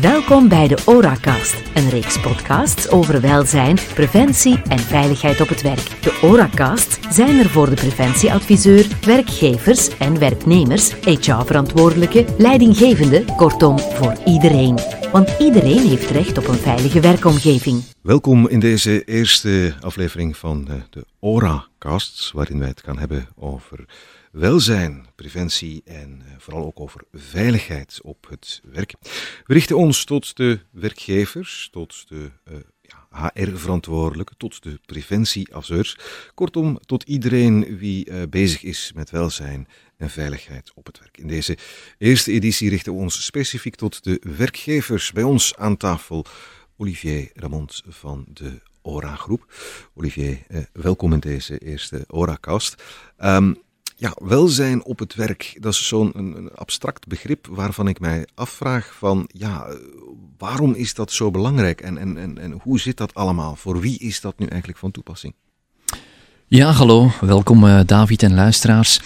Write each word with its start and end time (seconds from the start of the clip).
Welkom 0.00 0.48
bij 0.48 0.68
de 0.68 0.78
ORAcast, 0.86 1.62
een 1.74 1.88
reeks 1.88 2.20
podcasts 2.20 2.90
over 2.90 3.20
welzijn, 3.20 3.78
preventie 3.94 4.62
en 4.62 4.78
veiligheid 4.78 5.40
op 5.40 5.48
het 5.48 5.62
werk. 5.62 6.02
De 6.02 6.18
ORAcast 6.22 6.98
zijn 7.10 7.38
er 7.38 7.48
voor 7.48 7.68
de 7.68 7.74
preventieadviseur, 7.74 8.86
werkgevers 9.04 9.98
en 9.98 10.18
werknemers, 10.18 10.92
HR-verantwoordelijke, 10.92 12.24
leidinggevende, 12.38 13.24
kortom 13.36 13.78
voor 13.78 14.16
iedereen. 14.26 14.78
Want 15.10 15.34
iedereen 15.38 15.88
heeft 15.88 16.10
recht 16.10 16.38
op 16.38 16.48
een 16.48 16.58
veilige 16.58 17.00
werkomgeving. 17.00 17.82
Welkom 18.02 18.48
in 18.48 18.60
deze 18.60 19.04
eerste 19.04 19.74
aflevering 19.80 20.36
van 20.36 20.68
eh, 20.68 20.74
de 20.90 21.04
ORAcasts, 21.18 22.32
waarin 22.32 22.58
wij 22.58 22.68
het 22.68 22.82
gaan 22.84 22.98
hebben 22.98 23.28
over 23.36 23.84
welzijn, 24.32 25.06
preventie 25.14 25.82
en 25.84 26.22
eh, 26.24 26.32
vooral 26.38 26.64
ook 26.64 26.80
over 26.80 27.00
veiligheid 27.12 27.98
op 28.02 28.26
het 28.28 28.60
werk. 28.64 28.94
We 29.44 29.54
richten 29.54 29.76
ons 29.76 30.04
tot 30.04 30.36
de 30.36 30.60
werkgevers, 30.70 31.68
tot 31.72 32.08
de 32.08 32.30
uh, 32.50 32.56
ja, 32.80 33.30
HR-verantwoordelijken, 33.34 34.36
tot 34.36 34.62
de 34.62 34.80
preventieadviseurs, 34.86 35.98
kortom 36.34 36.78
tot 36.86 37.02
iedereen 37.02 37.76
wie 37.76 38.10
uh, 38.10 38.22
bezig 38.30 38.62
is 38.62 38.92
met 38.94 39.10
welzijn 39.10 39.68
en 39.96 40.10
veiligheid 40.10 40.72
op 40.74 40.86
het 40.86 40.98
werk. 40.98 41.18
In 41.18 41.28
deze 41.28 41.58
eerste 41.98 42.32
editie 42.32 42.68
richten 42.68 42.92
we 42.92 42.98
ons 42.98 43.24
specifiek 43.24 43.74
tot 43.74 44.04
de 44.04 44.20
werkgevers. 44.36 45.12
Bij 45.12 45.22
ons 45.22 45.56
aan 45.56 45.76
tafel 45.76 46.26
Olivier 46.76 47.30
Ramond 47.34 47.82
van 47.86 48.24
de 48.28 48.60
ORA-groep. 48.82 49.52
Olivier, 49.94 50.38
eh, 50.48 50.60
welkom 50.72 51.12
in 51.12 51.20
deze 51.20 51.58
eerste 51.58 52.04
ORA-cast. 52.08 52.82
Um, 53.18 53.61
ja, 53.96 54.16
welzijn 54.18 54.84
op 54.84 54.98
het 54.98 55.14
werk, 55.14 55.56
dat 55.60 55.72
is 55.72 55.88
zo'n 55.88 56.50
abstract 56.54 57.06
begrip 57.06 57.46
waarvan 57.50 57.88
ik 57.88 58.00
mij 58.00 58.26
afvraag 58.34 58.94
van, 58.98 59.28
ja, 59.32 59.66
waarom 60.38 60.74
is 60.74 60.94
dat 60.94 61.12
zo 61.12 61.30
belangrijk 61.30 61.80
en, 61.80 61.98
en, 61.98 62.16
en, 62.16 62.38
en 62.38 62.52
hoe 62.62 62.80
zit 62.80 62.96
dat 62.96 63.14
allemaal? 63.14 63.56
Voor 63.56 63.80
wie 63.80 63.98
is 63.98 64.20
dat 64.20 64.38
nu 64.38 64.46
eigenlijk 64.46 64.78
van 64.80 64.90
toepassing? 64.90 65.34
Ja, 66.46 66.70
hallo, 66.70 67.10
welkom 67.20 67.64
uh, 67.64 67.80
David 67.86 68.22
en 68.22 68.34
luisteraars. 68.34 69.00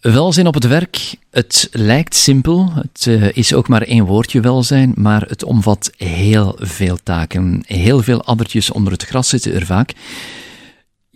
Welzijn 0.00 0.46
op 0.46 0.54
het 0.54 0.66
werk, 0.66 1.16
het 1.30 1.68
lijkt 1.72 2.14
simpel, 2.14 2.72
het 2.74 3.06
uh, 3.08 3.36
is 3.36 3.54
ook 3.54 3.68
maar 3.68 3.82
één 3.82 4.04
woordje 4.04 4.40
welzijn, 4.40 4.92
maar 4.96 5.22
het 5.28 5.42
omvat 5.42 5.90
heel 5.96 6.56
veel 6.60 6.98
taken. 7.02 7.62
Heel 7.66 8.02
veel 8.02 8.24
addertjes 8.24 8.70
onder 8.70 8.92
het 8.92 9.04
gras 9.04 9.28
zitten 9.28 9.54
er 9.54 9.66
vaak. 9.66 9.92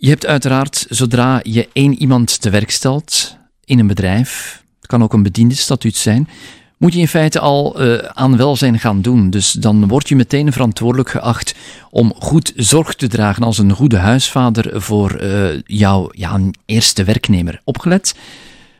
Je 0.01 0.09
hebt 0.09 0.25
uiteraard, 0.25 0.85
zodra 0.89 1.39
je 1.43 1.69
één 1.73 2.01
iemand 2.01 2.41
te 2.41 2.49
werk 2.49 2.71
stelt 2.71 3.37
in 3.65 3.79
een 3.79 3.87
bedrijf, 3.87 4.63
het 4.77 4.87
kan 4.87 5.03
ook 5.03 5.13
een 5.13 5.23
bediendenstatuut 5.23 5.95
zijn, 5.95 6.29
moet 6.77 6.93
je 6.93 6.99
in 6.99 7.07
feite 7.07 7.39
al 7.39 7.81
uh, 7.81 7.97
aan 7.97 8.37
welzijn 8.37 8.79
gaan 8.79 9.01
doen. 9.01 9.29
Dus 9.29 9.51
dan 9.51 9.87
word 9.87 10.09
je 10.09 10.15
meteen 10.15 10.51
verantwoordelijk 10.51 11.09
geacht 11.09 11.55
om 11.89 12.13
goed 12.15 12.53
zorg 12.55 12.95
te 12.95 13.07
dragen 13.07 13.43
als 13.43 13.57
een 13.57 13.71
goede 13.71 13.97
huisvader 13.97 14.81
voor 14.81 15.21
uh, 15.21 15.61
jouw 15.65 16.09
ja, 16.11 16.39
eerste 16.65 17.03
werknemer. 17.03 17.61
Opgelet? 17.63 18.15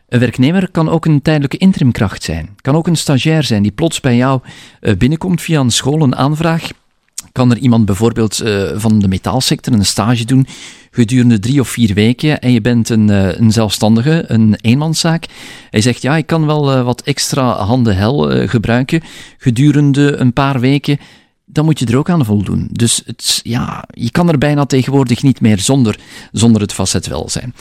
Een 0.09 0.20
werknemer 0.20 0.72
kan 0.72 0.89
ook 0.89 1.06
een 1.06 1.22
tijdelijke 1.22 1.58
interimkracht 1.58 2.23
zijn. 2.23 2.50
Kan 2.61 2.76
ook 2.76 2.88
een 2.88 2.98
stagiair 2.98 3.44
zijn 3.44 3.64
die 3.64 3.72
plots 3.72 4.00
bij 4.00 4.16
jou 4.16 4.42
uh, 4.81 4.95
binnenkomt 4.95 5.42
via 5.42 5.59
een 5.59 5.72
school, 5.72 6.02
een 6.02 6.16
aanvraag. 6.16 6.70
Kan 7.40 7.52
er 7.52 7.58
iemand 7.58 7.86
bijvoorbeeld 7.86 8.44
van 8.76 9.00
de 9.00 9.08
metaalsector 9.08 9.73
een 9.73 9.86
stage 9.86 10.26
doen 10.26 10.48
gedurende 10.92 11.40
drie 11.40 11.59
of 11.59 11.70
vier 11.70 11.94
weken 11.94 12.40
en 12.40 12.52
je 12.52 12.62
bent 12.62 12.90
een, 12.90 13.09
eh, 13.09 13.40
een 13.40 13.52
zelfstandige, 13.52 14.23
een 14.28 14.56
eenmanszaak. 14.62 15.26
Hij 15.70 15.82
zegt, 15.82 16.02
ja, 16.02 16.17
ik 16.17 16.26
kan 16.26 16.45
wel 16.45 16.72
eh, 16.72 16.84
wat 16.84 17.02
extra 17.02 17.52
handen 17.52 17.98
hel 17.98 18.32
eh, 18.32 18.50
gebruiken 18.50 19.02
gedurende 19.38 20.16
een 20.16 20.34
paar 20.34 20.60
weken 20.60 20.98
dan 21.52 21.66
moet 21.66 21.80
je 21.80 21.86
er 21.86 21.98
ook 21.98 22.10
aan 22.10 22.26
voldoen. 22.26 22.70
Dus 22.72 23.02
het, 23.06 23.40
ja, 23.44 23.84
je 23.92 24.12
kan 24.12 24.30
er 24.30 24.38
bijna 24.38 24.66
tegenwoordig 24.66 25.23
niet 25.23 25.42
meer 25.42 25.60
zonder, 25.60 26.00
zonder 26.32 26.61
het 26.61 26.73
facet 26.73 27.08
welzijn. 27.08 27.54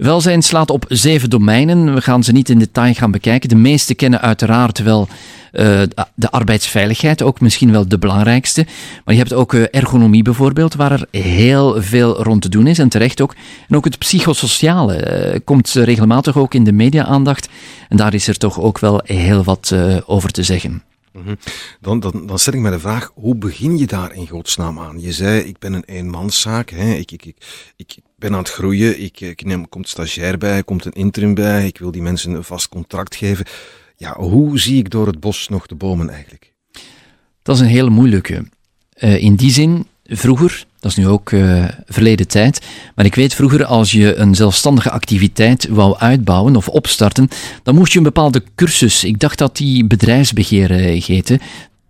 Welzijn 0.00 0.42
slaat 0.42 0.70
op 0.70 0.84
zeven 0.88 1.30
domeinen. 1.30 1.94
We 1.94 2.00
gaan 2.00 2.24
ze 2.24 2.32
niet 2.32 2.48
in 2.48 2.58
detail 2.58 2.94
gaan 2.94 3.10
bekijken. 3.10 3.48
De 3.48 3.56
meeste 3.56 3.94
kennen 3.94 4.20
uiteraard 4.20 4.78
wel 4.78 5.08
uh, 5.52 5.82
de 6.14 6.30
arbeidsveiligheid, 6.30 7.22
ook 7.22 7.40
misschien 7.40 7.72
wel 7.72 7.88
de 7.88 7.98
belangrijkste. 7.98 8.66
Maar 9.04 9.14
je 9.14 9.20
hebt 9.20 9.32
ook 9.32 9.52
uh, 9.52 9.64
ergonomie 9.70 10.22
bijvoorbeeld, 10.22 10.74
waar 10.74 10.92
er 10.92 11.06
heel 11.10 11.82
veel 11.82 12.22
rond 12.22 12.42
te 12.42 12.48
doen 12.48 12.66
is 12.66 12.78
en 12.78 12.88
terecht 12.88 13.20
ook. 13.20 13.34
En 13.68 13.76
ook 13.76 13.84
het 13.84 13.98
psychosociale 13.98 15.32
uh, 15.32 15.38
komt 15.44 15.70
regelmatig 15.70 16.36
ook 16.36 16.54
in 16.54 16.64
de 16.64 16.72
media-aandacht. 16.72 17.48
En 17.88 17.96
daar 17.96 18.14
is 18.14 18.28
er 18.28 18.38
toch 18.38 18.60
ook 18.60 18.78
wel 18.78 19.00
heel 19.04 19.44
wat 19.44 19.74
over 20.06 20.30
te 20.30 20.42
zeggen. 20.42 20.82
Mhm. 21.12 21.34
Dan, 21.80 22.00
dan, 22.00 22.26
dan 22.26 22.38
stel 22.38 22.52
ik 22.52 22.60
me 22.60 22.70
de 22.70 22.78
vraag, 22.78 23.10
hoe 23.14 23.36
begin 23.36 23.78
je 23.78 23.86
daar 23.86 24.14
in 24.14 24.28
godsnaam 24.28 24.78
aan? 24.78 25.00
Je 25.00 25.12
zei, 25.12 25.40
ik 25.40 25.58
ben 25.58 25.72
een 25.72 25.84
eenmanszaak, 25.84 26.70
hè? 26.70 26.92
Ik, 26.92 27.12
ik, 27.12 27.24
ik, 27.24 27.36
ik 27.76 27.96
ben 28.20 28.32
aan 28.32 28.38
het 28.38 28.50
groeien, 28.50 29.02
ik, 29.02 29.20
ik 29.20 29.44
neem, 29.44 29.68
komt 29.68 29.88
stagiair 29.88 30.38
bij, 30.38 30.62
komt 30.62 30.84
een 30.84 30.92
interim 30.92 31.34
bij, 31.34 31.66
ik 31.66 31.78
wil 31.78 31.90
die 31.90 32.02
mensen 32.02 32.32
een 32.32 32.44
vast 32.44 32.68
contract 32.68 33.16
geven. 33.16 33.44
Ja, 33.96 34.16
hoe 34.16 34.58
zie 34.58 34.78
ik 34.78 34.90
door 34.90 35.06
het 35.06 35.20
bos 35.20 35.48
nog 35.48 35.66
de 35.66 35.74
bomen 35.74 36.10
eigenlijk? 36.10 36.52
Dat 37.42 37.54
is 37.54 37.60
een 37.60 37.68
hele 37.68 37.90
moeilijke. 37.90 38.44
Uh, 38.98 39.22
in 39.22 39.34
die 39.34 39.50
zin, 39.50 39.86
vroeger, 40.04 40.66
dat 40.80 40.90
is 40.90 40.96
nu 40.96 41.08
ook 41.08 41.30
uh, 41.30 41.68
verleden 41.86 42.28
tijd, 42.28 42.66
maar 42.94 43.04
ik 43.04 43.14
weet 43.14 43.34
vroeger, 43.34 43.64
als 43.64 43.92
je 43.92 44.14
een 44.14 44.34
zelfstandige 44.34 44.90
activiteit 44.90 45.68
wou 45.68 45.98
uitbouwen 45.98 46.56
of 46.56 46.68
opstarten, 46.68 47.28
dan 47.62 47.74
moest 47.74 47.92
je 47.92 47.98
een 47.98 48.04
bepaalde 48.04 48.42
cursus, 48.54 49.04
ik 49.04 49.18
dacht 49.18 49.38
dat 49.38 49.56
die 49.56 49.84
bedrijfsbeheer 49.84 50.70
uh, 50.70 51.02
heette, 51.02 51.40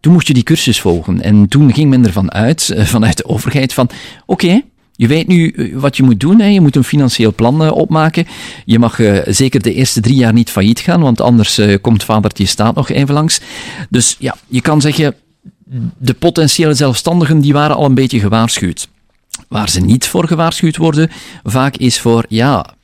toen 0.00 0.12
moest 0.12 0.26
je 0.26 0.34
die 0.34 0.42
cursus 0.42 0.80
volgen. 0.80 1.20
En 1.20 1.48
toen 1.48 1.74
ging 1.74 1.90
men 1.90 2.06
ervan 2.06 2.32
uit, 2.32 2.74
vanuit 2.76 3.16
de 3.16 3.24
overheid, 3.24 3.72
van 3.72 3.90
oké, 4.26 4.62
je 5.00 5.06
weet 5.06 5.26
nu 5.26 5.48
eh, 5.48 5.76
wat 5.76 5.96
je 5.96 6.02
moet 6.02 6.20
doen. 6.20 6.40
Hè. 6.40 6.46
Je 6.46 6.60
moet 6.60 6.76
een 6.76 6.84
financieel 6.84 7.34
plan 7.34 7.62
uh, 7.62 7.72
opmaken. 7.72 8.26
Je 8.64 8.78
mag 8.78 8.98
uh, 8.98 9.18
zeker 9.26 9.62
de 9.62 9.74
eerste 9.74 10.00
drie 10.00 10.16
jaar 10.16 10.32
niet 10.32 10.50
failliet 10.50 10.80
gaan, 10.80 11.00
want 11.00 11.20
anders 11.20 11.60
komt 11.80 12.04
vadertje 12.04 12.46
staat 12.46 12.74
nog 12.74 12.88
even 12.88 13.14
langs. 13.14 13.40
Dus 13.88 14.16
ja, 14.18 14.36
je 14.46 14.60
kan 14.60 14.80
zeggen, 14.80 15.14
de 15.98 16.14
potentiële 16.14 16.74
zelfstandigen 16.74 17.40
die 17.40 17.52
waren 17.52 17.76
al 17.76 17.84
een 17.84 17.94
beetje 17.94 18.20
gewaarschuwd. 18.20 18.88
Waar 19.48 19.68
ze 19.68 19.80
niet 19.80 20.06
voor 20.06 20.26
gewaarschuwd 20.26 20.76
worden, 20.76 21.10
vaak 21.42 21.76
is 21.76 22.00
voor, 22.00 22.24
ja, 22.28 22.74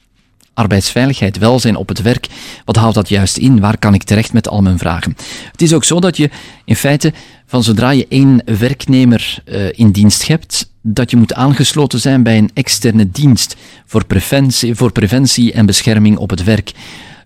arbeidsveiligheid, 0.56 1.38
welzijn 1.38 1.76
op 1.76 1.88
het 1.88 2.02
werk. 2.02 2.26
Wat 2.64 2.76
houdt 2.76 2.94
dat 2.94 3.08
juist 3.08 3.36
in? 3.36 3.60
Waar 3.60 3.78
kan 3.78 3.94
ik 3.94 4.02
terecht 4.02 4.32
met 4.32 4.48
al 4.48 4.62
mijn 4.62 4.78
vragen? 4.78 5.16
Het 5.52 5.62
is 5.62 5.72
ook 5.72 5.84
zo 5.84 6.00
dat 6.00 6.16
je 6.16 6.30
in 6.64 6.76
feite 6.76 7.12
van 7.46 7.62
zodra 7.62 7.90
je 7.90 8.06
één 8.08 8.42
werknemer 8.58 9.42
uh, 9.44 9.68
in 9.72 9.90
dienst 9.90 10.26
hebt, 10.26 10.70
dat 10.82 11.10
je 11.10 11.16
moet 11.16 11.34
aangesloten 11.34 12.00
zijn 12.00 12.22
bij 12.22 12.38
een 12.38 12.50
externe 12.54 13.10
dienst 13.10 13.56
voor 13.86 14.04
preventie, 14.04 14.74
voor 14.74 14.92
preventie 14.92 15.52
en 15.52 15.66
bescherming 15.66 16.16
op 16.16 16.30
het 16.30 16.44
werk. 16.44 16.72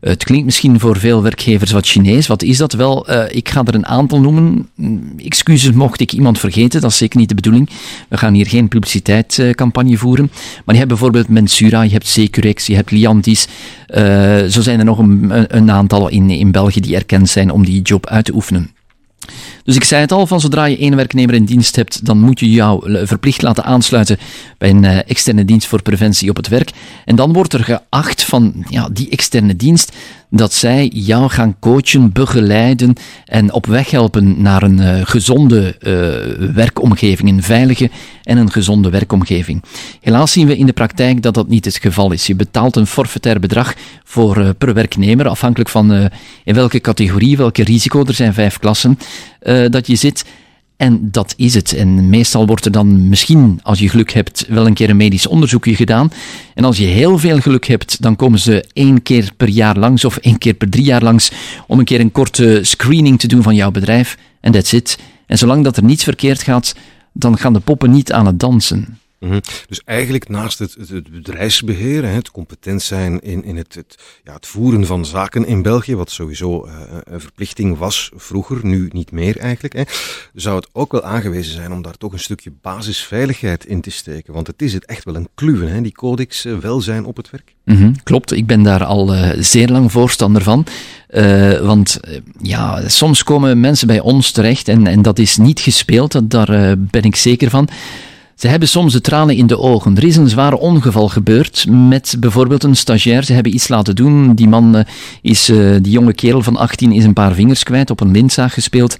Het 0.00 0.25
klinkt 0.25 0.44
misschien 0.44 0.81
voor 0.81 0.99
veel 0.99 1.22
werkgevers 1.22 1.71
wat 1.71 1.87
Chinees. 1.87 2.27
Wat 2.27 2.43
is 2.43 2.56
dat 2.56 2.72
wel? 2.72 3.11
Uh, 3.11 3.25
ik 3.28 3.49
ga 3.49 3.62
er 3.65 3.75
een 3.75 3.87
aantal 3.87 4.21
noemen. 4.21 4.69
Mm, 4.75 5.12
excuses 5.16 5.72
mocht 5.72 6.00
ik 6.00 6.12
iemand 6.12 6.38
vergeten, 6.38 6.81
dat 6.81 6.91
is 6.91 6.97
zeker 6.97 7.19
niet 7.19 7.28
de 7.28 7.34
bedoeling. 7.34 7.69
We 8.09 8.16
gaan 8.16 8.34
hier 8.34 8.47
geen 8.47 8.69
publiciteitscampagne 8.69 9.97
voeren. 9.97 10.31
Maar 10.65 10.75
je 10.75 10.81
hebt 10.81 10.88
bijvoorbeeld 10.88 11.28
Mensura, 11.28 11.83
je 11.83 11.93
hebt 11.93 12.06
Securex, 12.06 12.66
je 12.66 12.75
hebt 12.75 12.91
Liantis. 12.91 13.47
Uh, 13.94 14.44
zo 14.44 14.61
zijn 14.61 14.78
er 14.78 14.84
nog 14.84 14.99
een, 14.99 15.56
een 15.56 15.71
aantal 15.71 16.09
in, 16.09 16.31
in 16.31 16.50
België 16.50 16.81
die 16.81 16.97
erkend 16.97 17.28
zijn 17.28 17.50
om 17.50 17.65
die 17.65 17.82
job 17.82 18.06
uit 18.06 18.25
te 18.25 18.34
oefenen. 18.34 18.71
Dus 19.64 19.76
ik 19.76 19.84
zei 19.84 20.00
het 20.00 20.12
al, 20.12 20.26
van 20.26 20.41
zodra 20.41 20.64
je 20.64 20.78
één 20.78 20.96
werknemer 20.96 21.34
in 21.34 21.44
dienst 21.44 21.76
hebt, 21.76 22.06
dan 22.06 22.20
moet 22.20 22.41
je 22.41 22.50
jou 22.50 23.06
verplicht 23.06 23.42
laten 23.42 23.64
aansluiten 23.64 24.18
bij 24.58 24.70
een 24.70 24.84
uh, 24.84 24.98
externe 24.98 25.44
dienst 25.44 25.66
voor 25.66 25.82
preventie 25.82 26.30
op 26.30 26.36
het 26.36 26.48
werk. 26.48 26.70
En 27.04 27.16
dan 27.16 27.32
wordt 27.32 27.52
er 27.52 27.64
geacht 27.64 28.24
van 28.24 28.64
ja, 28.69 28.88
die 28.92 29.10
externe 29.10 29.56
dienst 29.56 29.92
dat 30.30 30.52
zij 30.52 30.86
jou 30.94 31.30
gaan 31.30 31.56
coachen, 31.60 32.12
begeleiden 32.12 32.94
en 33.24 33.52
op 33.52 33.66
weg 33.66 33.91
helpen 33.91 34.43
naar 34.43 34.62
een 34.62 34.78
uh, 34.78 35.00
gezonde 35.02 35.76
uh, 35.81 36.52
werkomgeving, 36.55 37.28
een 37.28 37.43
veilige 37.43 37.90
en 38.22 38.37
een 38.37 38.50
gezonde 38.50 38.90
werkomgeving. 38.90 39.62
Helaas 40.00 40.32
zien 40.32 40.46
we 40.46 40.56
in 40.56 40.66
de 40.66 40.72
praktijk 40.72 41.22
dat 41.22 41.34
dat 41.34 41.49
niet 41.49 41.64
het 41.64 41.76
geval 41.76 42.12
is. 42.12 42.26
Je 42.26 42.34
betaalt 42.34 42.76
een 42.76 42.87
forfaitair 42.87 43.40
bedrag 43.40 43.75
voor, 44.05 44.38
uh, 44.38 44.49
per 44.58 44.75
werknemer, 44.75 45.28
afhankelijk 45.28 45.70
van 45.70 46.10
in 46.44 46.55
welke 46.55 46.81
categorie, 46.81 47.37
welke 47.37 47.64
risico, 47.64 48.05
er 48.05 48.14
zijn 48.14 48.34
vijf 48.34 48.58
klassen, 48.58 48.99
dat 49.70 49.87
je 49.87 49.96
zit. 49.96 50.25
En 50.81 51.11
dat 51.11 51.35
is 51.37 51.55
het. 51.55 51.73
En 51.73 52.09
meestal 52.09 52.47
wordt 52.47 52.65
er 52.65 52.71
dan 52.73 53.09
misschien, 53.09 53.61
als 53.62 53.79
je 53.79 53.88
geluk 53.88 54.12
hebt, 54.12 54.47
wel 54.49 54.67
een 54.67 54.75
keer 54.75 54.91
een 54.91 54.97
medisch 54.97 55.27
onderzoekje 55.27 55.75
gedaan. 55.75 56.12
En 56.55 56.65
als 56.65 56.77
je 56.77 56.85
heel 56.85 57.19
veel 57.19 57.41
geluk 57.41 57.67
hebt, 57.67 58.03
dan 58.03 58.17
komen 58.17 58.38
ze 58.38 58.65
één 58.73 59.03
keer 59.03 59.31
per 59.37 59.49
jaar 59.49 59.79
langs 59.79 60.05
of 60.05 60.17
één 60.17 60.38
keer 60.38 60.55
per 60.55 60.71
drie 60.71 60.85
jaar 60.85 61.03
langs 61.03 61.32
om 61.67 61.79
een 61.79 61.85
keer 61.85 62.00
een 62.00 62.12
korte 62.12 62.59
screening 62.62 63.19
te 63.19 63.27
doen 63.27 63.43
van 63.43 63.55
jouw 63.55 63.71
bedrijf. 63.71 64.19
En 64.41 64.53
that's 64.53 64.73
it. 64.73 64.99
En 65.27 65.38
zolang 65.38 65.65
dat 65.65 65.77
er 65.77 65.85
niets 65.85 66.05
verkeerd 66.05 66.43
gaat, 66.43 66.75
dan 67.12 67.38
gaan 67.38 67.53
de 67.53 67.61
poppen 67.61 67.91
niet 67.91 68.12
aan 68.12 68.27
het 68.27 68.41
dansen. 68.41 69.00
Mhm. 69.20 69.40
Dus 69.69 69.81
eigenlijk 69.84 70.28
naast 70.28 70.58
het, 70.58 70.76
het 70.88 71.11
bedrijfsbeheer, 71.11 72.05
het 72.05 72.31
competent 72.31 72.82
zijn 72.82 73.20
in, 73.20 73.44
in 73.44 73.56
het, 73.56 73.75
het, 73.75 73.99
ja, 74.25 74.32
het 74.32 74.46
voeren 74.46 74.87
van 74.87 75.05
zaken 75.05 75.46
in 75.46 75.62
België, 75.62 75.96
wat 75.96 76.11
sowieso 76.11 76.67
uh, 76.67 76.72
een 77.05 77.20
verplichting 77.20 77.78
was 77.78 78.11
vroeger, 78.14 78.58
nu 78.62 78.88
niet 78.93 79.12
meer 79.12 79.38
eigenlijk, 79.38 79.75
hè, 79.75 79.82
zou 80.34 80.56
het 80.56 80.69
ook 80.72 80.93
wel 80.93 81.02
aangewezen 81.02 81.52
zijn 81.52 81.72
om 81.72 81.82
daar 81.82 81.96
toch 81.96 82.12
een 82.12 82.19
stukje 82.19 82.52
basisveiligheid 82.62 83.64
in 83.64 83.81
te 83.81 83.90
steken. 83.90 84.34
Want 84.34 84.46
het 84.46 84.62
is 84.62 84.72
het 84.72 84.87
echt 84.87 85.05
wel 85.05 85.14
een 85.14 85.28
kluwen, 85.34 85.72
hè, 85.72 85.81
die 85.81 85.93
codex 85.93 86.46
uh, 86.46 86.58
welzijn 86.58 87.05
op 87.05 87.17
het 87.17 87.31
werk. 87.31 87.55
-hmm, 87.64 88.02
klopt, 88.02 88.32
ik 88.32 88.46
ben 88.46 88.62
daar 88.62 88.84
al 88.84 89.14
zeer 89.38 89.69
lang 89.69 89.93
voorstander 89.93 90.43
van. 90.43 90.67
want 91.62 92.00
ja, 92.43 92.88
soms 92.88 93.22
komen 93.22 93.61
mensen 93.61 93.87
bij 93.87 94.00
ons 94.00 94.31
terecht 94.31 94.69
en, 94.69 94.87
en 94.87 95.02
dat 95.02 95.19
is 95.19 95.37
niet 95.37 95.61
gespeeld, 95.61 96.31
daar 96.31 96.78
ben 96.78 97.02
ik 97.02 97.17
zeker 97.17 97.50
van. 97.50 97.69
Ze 98.40 98.48
hebben 98.48 98.69
soms 98.69 98.92
de 98.92 99.00
tranen 99.00 99.37
in 99.37 99.46
de 99.46 99.58
ogen. 99.58 99.96
Er 99.96 100.04
is 100.04 100.16
een 100.16 100.28
zwaar 100.28 100.52
ongeval 100.52 101.08
gebeurd 101.08 101.66
met 101.69 102.16
bijvoorbeeld 102.19 102.64
een 102.64 102.76
stagiair. 102.76 103.25
Ze 103.25 103.32
hebben 103.32 103.54
iets 103.54 103.69
laten 103.69 103.94
doen. 103.94 104.34
Die 104.34 104.48
man 104.48 104.76
uh, 104.76 104.82
is, 105.22 105.50
uh, 105.50 105.76
die 105.82 105.92
jonge 105.92 106.12
kerel 106.12 106.42
van 106.42 106.56
18 106.56 106.92
is 106.92 107.04
een 107.04 107.12
paar 107.12 107.34
vingers 107.34 107.62
kwijt, 107.62 107.90
op 107.90 108.00
een 108.00 108.10
lintzaag 108.10 108.54
gespeeld. 108.54 108.96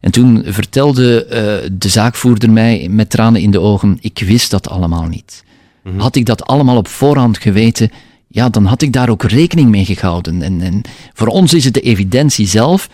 En 0.00 0.10
toen 0.10 0.42
vertelde 0.46 1.26
uh, 1.26 1.70
de 1.78 1.88
zaakvoerder 1.88 2.50
mij 2.50 2.88
met 2.90 3.10
tranen 3.10 3.40
in 3.40 3.50
de 3.50 3.60
ogen: 3.60 3.98
Ik 4.00 4.22
wist 4.26 4.50
dat 4.50 4.68
allemaal 4.68 5.06
niet. 5.06 5.44
Mm 5.82 5.92
-hmm. 5.92 6.00
Had 6.00 6.16
ik 6.16 6.26
dat 6.26 6.44
allemaal 6.44 6.76
op 6.76 6.88
voorhand 6.88 7.38
geweten, 7.38 7.90
ja, 8.28 8.48
dan 8.48 8.64
had 8.64 8.82
ik 8.82 8.92
daar 8.92 9.08
ook 9.08 9.22
rekening 9.22 9.70
mee 9.70 9.84
gehouden. 9.84 10.42
En, 10.42 10.60
en 10.60 10.82
voor 11.12 11.28
ons 11.28 11.54
is 11.54 11.64
het 11.64 11.74
de 11.74 11.80
evidentie 11.80 12.46
zelf, 12.46 12.88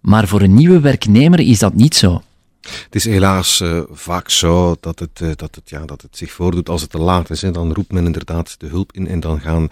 maar 0.00 0.28
voor 0.28 0.40
een 0.40 0.54
nieuwe 0.54 0.80
werknemer 0.80 1.40
is 1.40 1.58
dat 1.58 1.74
niet 1.74 1.94
zo. 1.94 2.22
Het 2.62 2.94
is 2.94 3.04
helaas 3.04 3.60
uh, 3.60 3.82
vaak 3.90 4.28
zo 4.30 4.76
dat 4.80 4.98
het, 4.98 5.20
uh, 5.20 5.30
dat, 5.36 5.54
het, 5.54 5.70
ja, 5.70 5.84
dat 5.84 6.02
het 6.02 6.16
zich 6.16 6.32
voordoet 6.32 6.68
als 6.68 6.80
het 6.80 6.90
te 6.90 6.98
laat 6.98 7.30
is. 7.30 7.42
Hè. 7.42 7.50
Dan 7.50 7.72
roept 7.72 7.92
men 7.92 8.06
inderdaad 8.06 8.60
de 8.60 8.66
hulp 8.66 8.92
in 8.92 9.08
en 9.08 9.20
dan 9.20 9.40
gaan, 9.40 9.68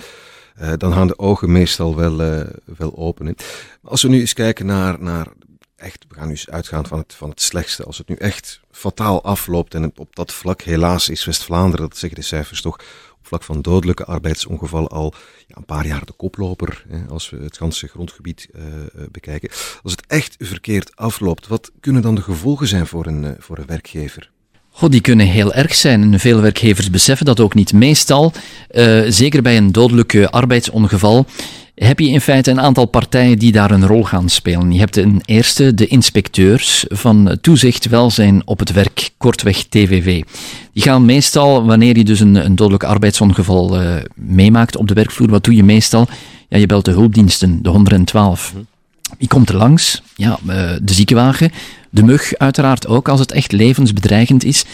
uh, 0.60 0.72
dan 0.76 0.92
gaan 0.92 1.06
de 1.06 1.18
ogen 1.18 1.52
meestal 1.52 1.96
wel, 1.96 2.16
wel 2.64 2.96
open. 2.96 3.34
Als 3.82 4.02
we 4.02 4.08
nu 4.08 4.20
eens 4.20 4.32
kijken 4.32 4.66
naar, 4.66 5.02
naar 5.02 5.26
echt, 5.80 6.04
we 6.08 6.14
gaan 6.14 6.26
nu 6.26 6.30
eens 6.30 6.50
uitgaan 6.50 6.86
van 6.86 6.98
het, 6.98 7.14
van 7.14 7.30
het 7.30 7.40
slechtste. 7.40 7.84
Als 7.84 7.98
het 7.98 8.08
nu 8.08 8.14
echt 8.14 8.60
fataal 8.70 9.22
afloopt 9.22 9.74
en 9.74 9.92
op 9.96 10.16
dat 10.16 10.32
vlak 10.32 10.62
helaas 10.62 11.08
is 11.08 11.24
West-Vlaanderen, 11.24 11.88
dat 11.88 11.98
zeggen 11.98 12.20
de 12.20 12.26
cijfers 12.26 12.60
toch, 12.60 12.78
vlak 13.30 13.42
van 13.42 13.62
dodelijke 13.62 14.04
arbeidsongevallen 14.04 14.88
al 14.88 15.14
ja, 15.46 15.56
een 15.56 15.64
paar 15.64 15.86
jaar 15.86 16.04
de 16.04 16.12
koploper, 16.12 16.84
hè, 16.88 17.06
als 17.08 17.30
we 17.30 17.36
het 17.36 17.56
ganse 17.56 17.88
grondgebied 17.88 18.48
uh, 18.52 18.64
bekijken. 19.10 19.50
Als 19.82 19.92
het 19.92 20.06
echt 20.06 20.36
verkeerd 20.38 20.96
afloopt, 20.96 21.46
wat 21.46 21.70
kunnen 21.80 22.02
dan 22.02 22.14
de 22.14 22.22
gevolgen 22.22 22.66
zijn 22.66 22.86
voor 22.86 23.06
een, 23.06 23.22
uh, 23.22 23.30
voor 23.38 23.58
een 23.58 23.66
werkgever? 23.66 24.30
God, 24.70 24.92
die 24.92 25.00
kunnen 25.00 25.26
heel 25.26 25.52
erg 25.52 25.74
zijn. 25.74 26.02
En 26.02 26.20
veel 26.20 26.40
werkgevers 26.40 26.90
beseffen 26.90 27.26
dat 27.26 27.40
ook 27.40 27.54
niet. 27.54 27.72
Meestal, 27.72 28.32
uh, 28.70 29.02
zeker 29.08 29.42
bij 29.42 29.56
een 29.56 29.72
dodelijk 29.72 30.24
arbeidsongeval, 30.24 31.26
heb 31.74 31.98
je 31.98 32.08
in 32.08 32.20
feite 32.20 32.50
een 32.50 32.60
aantal 32.60 32.86
partijen 32.86 33.38
die 33.38 33.52
daar 33.52 33.70
een 33.70 33.86
rol 33.86 34.04
gaan 34.04 34.28
spelen. 34.28 34.72
Je 34.72 34.78
hebt 34.78 34.96
een 34.96 35.22
eerste, 35.24 35.74
de 35.74 35.86
inspecteurs 35.86 36.84
van 36.88 37.38
toezicht 37.40 37.88
welzijn 37.88 38.42
op 38.44 38.58
het 38.58 38.72
werk, 38.72 39.10
kortweg 39.16 39.64
TVV. 39.64 40.22
Die 40.72 40.82
gaan 40.82 41.04
meestal, 41.04 41.64
wanneer 41.64 41.96
je 41.96 42.04
dus 42.04 42.20
een, 42.20 42.34
een 42.34 42.56
dodelijk 42.56 42.84
arbeidsongeval 42.84 43.82
uh, 43.82 43.94
meemaakt 44.14 44.76
op 44.76 44.88
de 44.88 44.94
werkvloer, 44.94 45.28
wat 45.28 45.44
doe 45.44 45.54
je 45.54 45.64
meestal? 45.64 46.08
Ja, 46.48 46.58
je 46.58 46.66
belt 46.66 46.84
de 46.84 46.90
hulpdiensten, 46.90 47.62
de 47.62 47.68
112. 47.68 48.54
Wie 49.18 49.28
komt 49.28 49.48
er 49.48 49.56
langs? 49.56 50.02
Ja, 50.16 50.38
uh, 50.46 50.70
de 50.82 50.94
ziekenwagen, 50.94 51.50
de 51.90 52.02
mug 52.02 52.36
uiteraard 52.36 52.86
ook, 52.86 53.08
als 53.08 53.20
het 53.20 53.32
echt 53.32 53.52
levensbedreigend 53.52 54.44
is. 54.44 54.64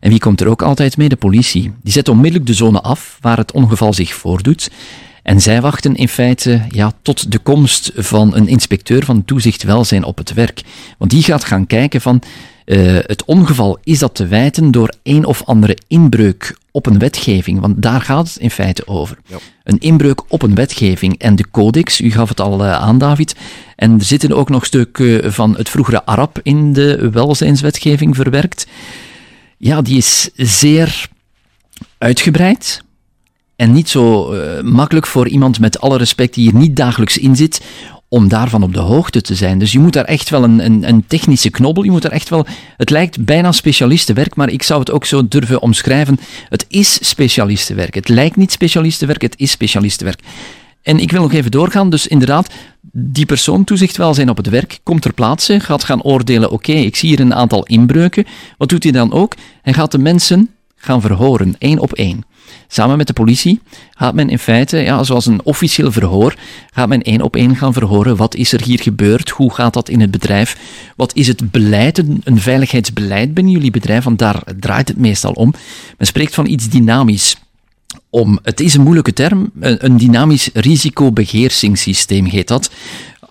En 0.00 0.10
wie 0.10 0.18
komt 0.18 0.40
er 0.40 0.48
ook 0.48 0.62
altijd 0.62 0.96
mee? 0.96 1.08
De 1.08 1.16
politie. 1.16 1.72
Die 1.82 1.92
zet 1.92 2.08
onmiddellijk 2.08 2.46
de 2.46 2.54
zone 2.54 2.80
af 2.80 3.18
waar 3.20 3.36
het 3.36 3.52
ongeval 3.52 3.92
zich 3.92 4.14
voordoet. 4.14 4.70
En 5.22 5.40
zij 5.40 5.60
wachten 5.60 5.94
in 5.94 6.08
feite 6.08 6.60
ja, 6.68 6.92
tot 7.02 7.32
de 7.32 7.38
komst 7.38 7.92
van 7.94 8.34
een 8.34 8.48
inspecteur 8.48 9.04
van 9.04 9.24
toezicht 9.24 9.62
welzijn 9.62 10.04
op 10.04 10.18
het 10.18 10.34
werk. 10.34 10.62
Want 10.98 11.10
die 11.10 11.22
gaat 11.22 11.44
gaan 11.44 11.66
kijken 11.66 12.00
van 12.00 12.22
uh, 12.66 12.98
het 13.02 13.24
ongeval, 13.24 13.78
is 13.82 13.98
dat 13.98 14.14
te 14.14 14.26
wijten 14.26 14.70
door 14.70 14.94
een 15.02 15.24
of 15.24 15.44
andere 15.44 15.78
inbreuk 15.88 16.56
op 16.70 16.86
een 16.86 16.98
wetgeving? 16.98 17.60
Want 17.60 17.82
daar 17.82 18.00
gaat 18.00 18.26
het 18.26 18.36
in 18.36 18.50
feite 18.50 18.86
over. 18.86 19.18
Ja. 19.26 19.36
Een 19.64 19.78
inbreuk 19.78 20.22
op 20.28 20.42
een 20.42 20.54
wetgeving. 20.54 21.18
En 21.18 21.36
de 21.36 21.50
codex, 21.50 22.00
u 22.00 22.10
gaf 22.10 22.28
het 22.28 22.40
al 22.40 22.64
uh, 22.64 22.72
aan 22.72 22.98
David, 22.98 23.36
en 23.76 23.98
er 23.98 24.04
zitten 24.04 24.32
ook 24.32 24.48
nog 24.48 24.64
stukken 24.64 25.32
van 25.32 25.56
het 25.56 25.68
vroegere 25.68 26.04
Arab 26.04 26.40
in 26.42 26.72
de 26.72 27.10
welzijnswetgeving 27.10 28.16
verwerkt. 28.16 28.66
Ja, 29.58 29.82
die 29.82 29.96
is 29.96 30.30
zeer 30.34 31.08
uitgebreid 31.98 32.82
en 33.56 33.72
niet 33.72 33.88
zo 33.88 34.34
uh, 34.34 34.60
makkelijk 34.60 35.06
voor 35.06 35.28
iemand 35.28 35.60
met 35.60 35.80
alle 35.80 35.98
respect 35.98 36.34
die 36.34 36.44
hier 36.44 36.60
niet 36.60 36.76
dagelijks 36.76 37.18
in 37.18 37.36
zit, 37.36 37.60
om 38.12 38.28
daarvan 38.28 38.62
op 38.62 38.74
de 38.74 38.80
hoogte 38.80 39.20
te 39.20 39.34
zijn. 39.34 39.58
Dus 39.58 39.72
je 39.72 39.78
moet 39.78 39.92
daar 39.92 40.04
echt 40.04 40.30
wel 40.30 40.44
een, 40.44 40.64
een, 40.64 40.88
een, 40.88 41.06
technische 41.06 41.50
knobbel, 41.50 41.82
je 41.82 41.90
moet 41.90 42.02
daar 42.02 42.12
echt 42.12 42.28
wel... 42.28 42.46
Het 42.76 42.90
lijkt 42.90 43.24
bijna 43.24 43.52
specialistenwerk, 43.52 44.34
maar 44.34 44.50
ik 44.50 44.62
zou 44.62 44.80
het 44.80 44.90
ook 44.90 45.04
zo 45.04 45.28
durven 45.28 45.62
omschrijven. 45.62 46.18
Het 46.48 46.64
is 46.68 47.08
specialistenwerk. 47.08 47.94
Het 47.94 48.08
lijkt 48.08 48.36
niet 48.36 48.52
specialistenwerk, 48.52 49.22
het 49.22 49.34
is 49.36 49.50
specialistenwerk. 49.50 50.20
En 50.82 50.98
ik 50.98 51.10
wil 51.10 51.22
nog 51.22 51.32
even 51.32 51.50
doorgaan, 51.50 51.90
dus 51.90 52.06
inderdaad, 52.06 52.52
die 52.92 53.26
persoon 53.26 53.64
toezicht 53.64 53.96
welzijn 53.96 54.30
op 54.30 54.36
het 54.36 54.48
werk 54.48 54.78
komt 54.82 55.02
ter 55.02 55.12
plaatse, 55.12 55.60
gaat 55.60 55.84
gaan 55.84 56.02
oordelen, 56.02 56.50
oké, 56.50 56.72
ik 56.72 56.96
zie 56.96 57.08
hier 57.08 57.20
een 57.20 57.34
aantal 57.34 57.64
inbreuken. 57.64 58.26
Wat 58.58 58.68
doet 58.68 58.82
hij 58.82 58.92
dan 58.92 59.12
ook? 59.12 59.34
Hij 59.62 59.72
gaat 59.72 59.92
de 59.92 59.98
mensen 59.98 60.50
gaan 60.76 61.00
verhoren, 61.00 61.54
één 61.58 61.78
op 61.78 61.92
één. 61.92 62.24
Samen 62.74 62.96
met 62.96 63.06
de 63.06 63.12
politie 63.12 63.60
gaat 63.90 64.14
men 64.14 64.28
in 64.28 64.38
feite, 64.38 64.76
ja, 64.76 65.02
zoals 65.02 65.26
een 65.26 65.40
officieel 65.44 65.92
verhoor, 65.92 66.34
gaat 66.70 66.88
men 66.88 67.02
één 67.02 67.20
op 67.20 67.36
één 67.36 67.56
gaan 67.56 67.72
verhoren. 67.72 68.16
Wat 68.16 68.34
is 68.34 68.52
er 68.52 68.62
hier 68.62 68.80
gebeurd? 68.80 69.30
Hoe 69.30 69.52
gaat 69.52 69.72
dat 69.72 69.88
in 69.88 70.00
het 70.00 70.10
bedrijf? 70.10 70.56
Wat 70.96 71.14
is 71.14 71.26
het 71.26 71.50
beleid, 71.50 71.98
een, 71.98 72.20
een 72.24 72.40
veiligheidsbeleid 72.40 73.34
binnen 73.34 73.52
jullie 73.52 73.70
bedrijf? 73.70 74.04
Want 74.04 74.18
daar 74.18 74.42
draait 74.58 74.88
het 74.88 74.96
meestal 74.96 75.32
om. 75.32 75.54
Men 75.98 76.06
spreekt 76.06 76.34
van 76.34 76.46
iets 76.46 76.68
dynamisch. 76.68 77.36
Om, 78.10 78.38
het 78.42 78.60
is 78.60 78.74
een 78.74 78.82
moeilijke 78.82 79.12
term, 79.12 79.50
een, 79.60 79.84
een 79.84 79.96
dynamisch 79.96 80.50
risicobeheersingssysteem 80.52 82.24
heet 82.24 82.48
dat 82.48 82.70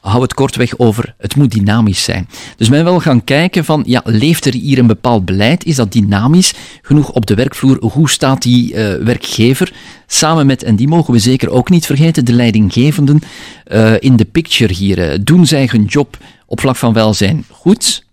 hou 0.01 0.21
het 0.21 0.33
kortweg 0.33 0.77
over, 0.77 1.15
het 1.17 1.35
moet 1.35 1.51
dynamisch 1.51 2.03
zijn. 2.03 2.27
Dus 2.55 2.69
men 2.69 2.83
wil 2.83 2.99
gaan 2.99 3.23
kijken 3.23 3.65
van, 3.65 3.83
ja, 3.87 4.01
leeft 4.05 4.45
er 4.45 4.53
hier 4.53 4.77
een 4.77 4.87
bepaald 4.87 5.25
beleid? 5.25 5.65
Is 5.65 5.75
dat 5.75 5.91
dynamisch 5.91 6.53
genoeg 6.81 7.11
op 7.11 7.25
de 7.25 7.35
werkvloer? 7.35 7.77
Hoe 7.85 8.09
staat 8.09 8.41
die 8.41 8.73
uh, 8.73 8.93
werkgever 8.95 9.73
samen 10.07 10.45
met, 10.45 10.63
en 10.63 10.75
die 10.75 10.87
mogen 10.87 11.13
we 11.13 11.19
zeker 11.19 11.49
ook 11.49 11.69
niet 11.69 11.85
vergeten, 11.85 12.25
de 12.25 12.33
leidinggevenden 12.33 13.21
uh, 13.67 13.93
in 13.99 14.15
de 14.15 14.25
picture 14.25 14.73
hier. 14.73 15.11
Uh, 15.11 15.19
doen 15.21 15.45
zij 15.45 15.69
hun 15.71 15.85
job 15.85 16.17
op 16.45 16.59
vlak 16.59 16.75
van 16.75 16.93
welzijn 16.93 17.45
goed? 17.49 18.05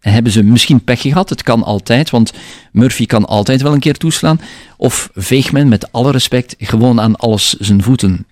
En 0.00 0.12
hebben 0.12 0.32
ze 0.32 0.42
misschien 0.42 0.84
pech 0.84 1.00
gehad? 1.00 1.28
Het 1.28 1.42
kan 1.42 1.62
altijd, 1.64 2.10
want 2.10 2.32
Murphy 2.72 3.06
kan 3.06 3.24
altijd 3.24 3.62
wel 3.62 3.72
een 3.72 3.80
keer 3.80 3.96
toeslaan. 3.96 4.40
Of 4.76 5.10
veegt 5.14 5.52
men 5.52 5.68
met 5.68 5.92
alle 5.92 6.10
respect 6.10 6.54
gewoon 6.58 7.00
aan 7.00 7.16
alles 7.16 7.52
zijn 7.52 7.82
voeten? 7.82 8.26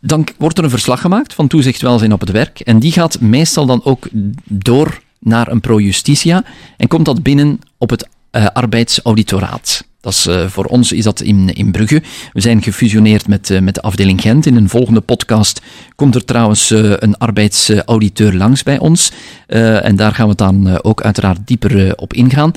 Dan 0.00 0.26
wordt 0.38 0.58
er 0.58 0.64
een 0.64 0.70
verslag 0.70 1.00
gemaakt 1.00 1.34
van 1.34 1.48
toezicht 1.48 1.82
welzijn 1.82 2.12
op 2.12 2.20
het 2.20 2.30
werk. 2.30 2.60
En 2.60 2.78
die 2.78 2.92
gaat 2.92 3.20
meestal 3.20 3.66
dan 3.66 3.84
ook 3.84 4.08
door 4.44 5.00
naar 5.20 5.48
een 5.48 5.60
pro-justitia 5.60 6.44
en 6.76 6.88
komt 6.88 7.04
dat 7.04 7.22
binnen 7.22 7.60
op 7.78 7.90
het 7.90 8.08
uh, 8.32 8.46
arbeidsauditoraat. 8.46 9.86
Dat 10.00 10.12
is, 10.12 10.26
uh, 10.26 10.46
voor 10.46 10.64
ons 10.64 10.92
is 10.92 11.04
dat 11.04 11.20
in, 11.20 11.54
in 11.54 11.70
Brugge. 11.70 12.02
We 12.32 12.40
zijn 12.40 12.62
gefusioneerd 12.62 13.28
met, 13.28 13.50
uh, 13.50 13.60
met 13.60 13.74
de 13.74 13.82
afdeling 13.82 14.20
Gent. 14.20 14.46
In 14.46 14.56
een 14.56 14.68
volgende 14.68 15.00
podcast 15.00 15.60
komt 15.94 16.14
er 16.14 16.24
trouwens 16.24 16.70
een 16.70 17.16
arbeidsauditeur 17.16 18.34
langs 18.34 18.62
bij 18.62 18.78
ons. 18.78 19.12
en 19.46 19.96
daar 19.96 20.14
gaan 20.14 20.28
we 20.28 20.34
dan 20.34 20.82
ook 20.82 21.02
uiteraard 21.02 21.38
dieper 21.44 21.96
op 21.96 22.12
ingaan. 22.12 22.52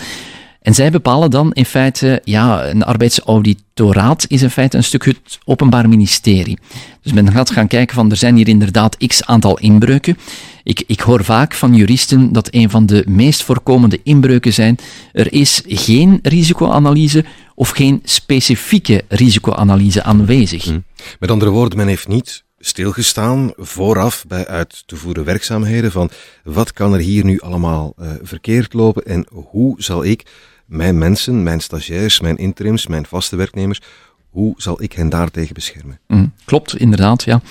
En 0.62 0.74
zij 0.74 0.91
bepalen 0.91 1.32
dan 1.32 1.53
in 1.53 1.65
feite, 1.65 2.22
ja, 2.24 2.65
een 2.65 2.84
arbeidsauditoraat 2.84 4.25
is 4.27 4.41
in 4.41 4.50
feite 4.50 4.77
een 4.77 4.84
stuk 4.84 5.06
het 5.06 5.39
openbaar 5.46 5.89
ministerie. 5.89 6.60
Dus 7.01 7.13
men 7.13 7.32
gaat 7.32 7.51
gaan 7.51 7.68
kijken 7.68 7.96
van, 7.96 8.12
er 8.12 8.18
zijn 8.18 8.36
hier 8.36 8.48
inderdaad 8.48 8.98
x 8.98 9.25
aantal 9.25 9.60
inbreuken. 9.60 10.18
Ik, 10.63 10.84
ik 10.88 11.00
hoor 11.00 11.24
vaak 11.24 11.53
van 11.53 11.75
juristen 11.75 12.34
dat 12.34 12.53
een 12.53 12.70
van 12.70 12.86
de 12.86 13.03
meest 13.08 13.44
voorkomende 13.44 14.00
inbreuken 14.03 14.53
zijn, 14.53 14.77
er 15.12 15.34
is 15.34 15.62
geen 15.65 16.20
risicoanalyse 16.22 17.25
of 17.56 17.70
geen 17.70 18.00
specifieke 18.03 19.03
risicoanalyse 19.08 20.03
aanwezig. 20.03 20.63
Hm. 20.63 20.80
Met 21.20 21.32
andere 21.32 21.51
woorden, 21.51 21.77
men 21.77 21.88
heeft 21.88 22.08
niet 22.08 22.44
stilgestaan 22.62 23.53
vooraf 23.58 24.25
bij 24.27 24.48
uit 24.48 24.84
te 24.86 24.96
voeren 24.96 25.24
werkzaamheden 25.24 25.91
van 25.91 26.10
wat 26.44 26.74
kan 26.74 26.94
er 26.94 27.00
hier 27.00 27.25
nu 27.25 27.39
allemaal 27.39 27.94
uh, 28.00 28.12
verkeerd 28.22 28.74
lopen 28.74 29.06
en 29.06 29.25
hoe 29.32 29.75
zal 29.77 30.03
ik 30.03 30.25
mijn 30.65 30.98
mensen, 30.98 31.44
mijn 31.44 31.60
stagiairs, 31.60 32.20
mijn 32.20 32.38
interims, 32.38 32.88
mijn 32.88 33.06
vaste 33.06 33.36
werknemers, 33.36 33.82
hoe 34.30 34.53
zal 34.58 34.84
ik 34.84 34.94
hen 34.94 35.10
daartegen 35.10 35.53
beschermen? 35.53 36.00
Mm, 36.08 36.34
klopt, 36.46 36.77
inderdaad, 36.77 37.24
ja. 37.24 37.41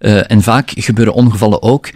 Uh, 0.00 0.30
en 0.30 0.42
vaak 0.42 0.70
gebeuren 0.74 1.14
ongevallen 1.14 1.62
ook 1.62 1.90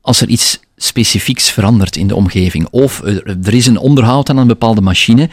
als 0.00 0.20
er 0.20 0.28
iets 0.28 0.60
specifieks 0.76 1.50
verandert 1.50 1.96
in 1.96 2.06
de 2.06 2.14
omgeving. 2.14 2.68
Of 2.70 3.02
er 3.24 3.54
is 3.54 3.66
een 3.66 3.78
onderhoud 3.78 4.30
aan 4.30 4.36
een 4.36 4.46
bepaalde 4.46 4.80
machine 4.80 5.28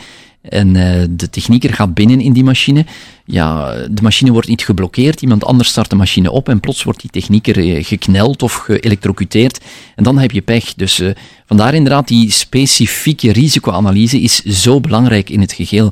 En 0.49 0.75
uh, 0.75 1.03
de 1.09 1.29
technieker 1.29 1.73
gaat 1.73 1.93
binnen 1.93 2.21
in 2.21 2.33
die 2.33 2.43
machine. 2.43 2.85
Ja, 3.25 3.73
de 3.89 4.01
machine 4.01 4.31
wordt 4.31 4.47
niet 4.47 4.63
geblokkeerd. 4.63 5.21
Iemand 5.21 5.45
anders 5.45 5.69
start 5.69 5.89
de 5.89 5.95
machine 5.95 6.31
op 6.31 6.49
en 6.49 6.59
plots 6.59 6.83
wordt 6.83 7.01
die 7.01 7.09
technieker 7.09 7.83
gekneld 7.83 8.43
of 8.43 8.53
geëlectrocuteerd. 8.53 9.59
En 9.95 10.03
dan 10.03 10.17
heb 10.17 10.31
je 10.31 10.41
pech. 10.41 10.73
Dus 10.73 10.99
uh, 10.99 11.09
vandaar 11.45 11.73
inderdaad, 11.73 12.07
die 12.07 12.31
specifieke 12.31 13.31
risicoanalyse 13.31 14.21
is 14.21 14.43
zo 14.43 14.79
belangrijk 14.79 15.29
in 15.29 15.41
het 15.41 15.51
geheel. 15.51 15.91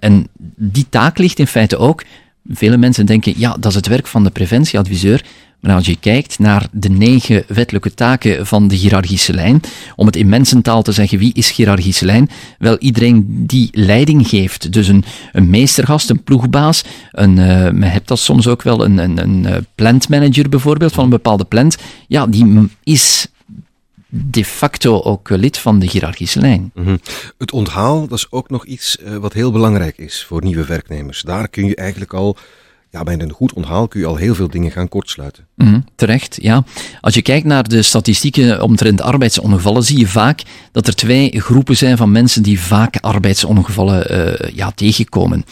En 0.00 0.28
die 0.56 0.86
taak 0.88 1.18
ligt 1.18 1.38
in 1.38 1.46
feite 1.46 1.76
ook. 1.76 2.04
Vele 2.48 2.76
mensen 2.76 3.06
denken, 3.06 3.34
ja, 3.36 3.56
dat 3.60 3.70
is 3.70 3.74
het 3.74 3.86
werk 3.86 4.06
van 4.06 4.24
de 4.24 4.30
preventieadviseur. 4.30 5.24
Maar 5.60 5.74
als 5.74 5.86
je 5.86 5.96
kijkt 5.96 6.38
naar 6.38 6.68
de 6.72 6.88
negen 6.88 7.44
wettelijke 7.46 7.94
taken 7.94 8.46
van 8.46 8.68
de 8.68 8.74
hiërarchische 8.74 9.32
lijn, 9.32 9.60
om 9.96 10.06
het 10.06 10.16
in 10.16 10.28
mensentaal 10.28 10.82
te 10.82 10.92
zeggen, 10.92 11.18
wie 11.18 11.34
is 11.34 11.50
hiërarchische 11.50 12.04
lijn? 12.04 12.30
Wel, 12.58 12.78
iedereen 12.78 13.46
die 13.46 13.68
leiding 13.72 14.28
geeft. 14.28 14.72
Dus 14.72 14.88
een, 14.88 15.04
een 15.32 15.50
meestergast, 15.50 16.10
een 16.10 16.22
ploegbaas, 16.22 16.84
een, 17.10 17.36
uh, 17.36 17.70
men 17.70 17.90
hebt 17.90 18.08
dat 18.08 18.18
soms 18.18 18.46
ook 18.46 18.62
wel, 18.62 18.84
een, 18.84 18.98
een, 18.98 19.18
een 19.18 19.46
eh, 19.46 19.56
plantmanager 19.74 20.48
bijvoorbeeld 20.48 20.92
van 20.92 21.04
een 21.04 21.10
bepaalde 21.10 21.44
plant. 21.44 21.76
Ja, 22.06 22.26
die 22.26 22.68
is 22.82 23.26
de 24.10 24.44
facto 24.44 25.00
ook 25.00 25.30
lid 25.30 25.58
van 25.58 25.78
de 25.78 25.86
hiërarchische 25.86 26.40
lijn. 26.40 26.70
-hmm. 26.74 27.00
Het 27.38 27.52
onthaal, 27.52 28.08
dat 28.08 28.18
is 28.18 28.26
ook 28.30 28.50
nog 28.50 28.66
iets 28.66 28.96
uh, 29.00 29.16
wat 29.16 29.32
heel 29.32 29.52
belangrijk 29.52 29.98
is 29.98 30.24
voor 30.24 30.42
nieuwe 30.42 30.64
werknemers. 30.64 31.22
Daar 31.22 31.48
kun 31.48 31.66
je 31.66 31.74
eigenlijk 31.74 32.14
al 32.14 32.36
ja, 32.90 33.02
bij 33.02 33.18
een 33.18 33.32
goed 33.32 33.52
onthaal 33.52 33.88
kun 33.88 34.00
je 34.00 34.06
al 34.06 34.16
heel 34.16 34.34
veel 34.34 34.48
dingen 34.48 34.70
gaan 34.70 34.88
kortsluiten. 34.88 35.46
Mm, 35.56 35.84
terecht, 35.94 36.38
ja. 36.40 36.64
Als 37.00 37.14
je 37.14 37.22
kijkt 37.22 37.46
naar 37.46 37.68
de 37.68 37.82
statistieken 37.82 38.62
omtrent 38.62 39.00
arbeidsongevallen, 39.00 39.82
zie 39.82 39.98
je 39.98 40.06
vaak 40.06 40.42
dat 40.72 40.86
er 40.86 40.94
twee 40.94 41.40
groepen 41.40 41.76
zijn 41.76 41.96
van 41.96 42.12
mensen 42.12 42.42
die 42.42 42.60
vaak 42.60 42.96
arbeidsongevallen 42.96 44.12
uh, 44.12 44.50
ja, 44.54 44.70
tegenkomen. 44.70 45.44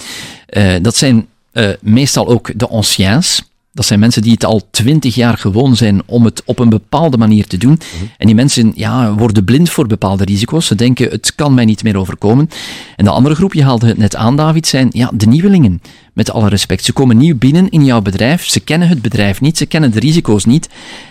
Uh, 0.51 0.75
dat 0.83 0.97
zijn 0.97 1.27
uh, 1.53 1.69
meestal 1.81 2.29
ook 2.29 2.59
de 2.59 2.69
anciens, 2.69 3.43
dat 3.79 3.87
zijn 3.87 4.01
mensen 4.01 4.23
die 4.23 4.33
het 4.33 4.45
al 4.45 4.69
twintig 4.71 5.15
jaar 5.15 5.39
gewoon 5.39 5.77
zijn 5.77 6.03
om 6.07 6.25
het 6.25 6.43
op 6.45 6.59
een 6.59 6.69
bepaalde 6.69 7.17
manier 7.17 7.47
te 7.47 7.57
doen. 7.57 7.79
Mhm. 7.95 8.05
En 8.17 8.27
die 8.27 8.35
mensen 8.35 8.73
ja, 8.75 9.15
worden 9.15 9.45
blind 9.45 9.71
voor 9.71 9.87
bepaalde 9.87 10.25
risico's. 10.25 10.67
Ze 10.67 10.75
denken, 10.75 11.11
het 11.11 11.35
kan 11.35 11.55
mij 11.55 11.65
niet 11.65 11.83
meer 11.83 11.97
overkomen. 11.97 12.49
En 12.97 13.05
de 13.05 13.11
andere 13.11 13.35
groep, 13.35 13.55
je 13.55 13.63
haalde 13.63 13.87
het 13.87 13.99
net 13.99 14.17
aan, 14.17 14.37
David, 14.37 14.67
zijn 14.67 14.89
ja, 14.93 15.11
de 15.15 15.27
nieuwelingen. 15.27 15.81
Met 16.19 16.31
alle 16.31 16.49
respect. 16.49 16.85
Ze 16.85 16.93
komen 16.93 17.17
nieuw 17.17 17.37
binnen 17.37 17.69
in 17.69 17.85
jouw 17.85 18.01
bedrijf. 18.01 18.47
Ze 18.47 18.61
kennen 18.61 18.89
het 18.89 19.03
bedrijf 19.03 19.41
niet. 19.41 19.57
Ze 19.57 19.67
kennen 19.67 19.91
de 19.91 20.01
risico's 20.01 20.45
niet. 20.45 20.69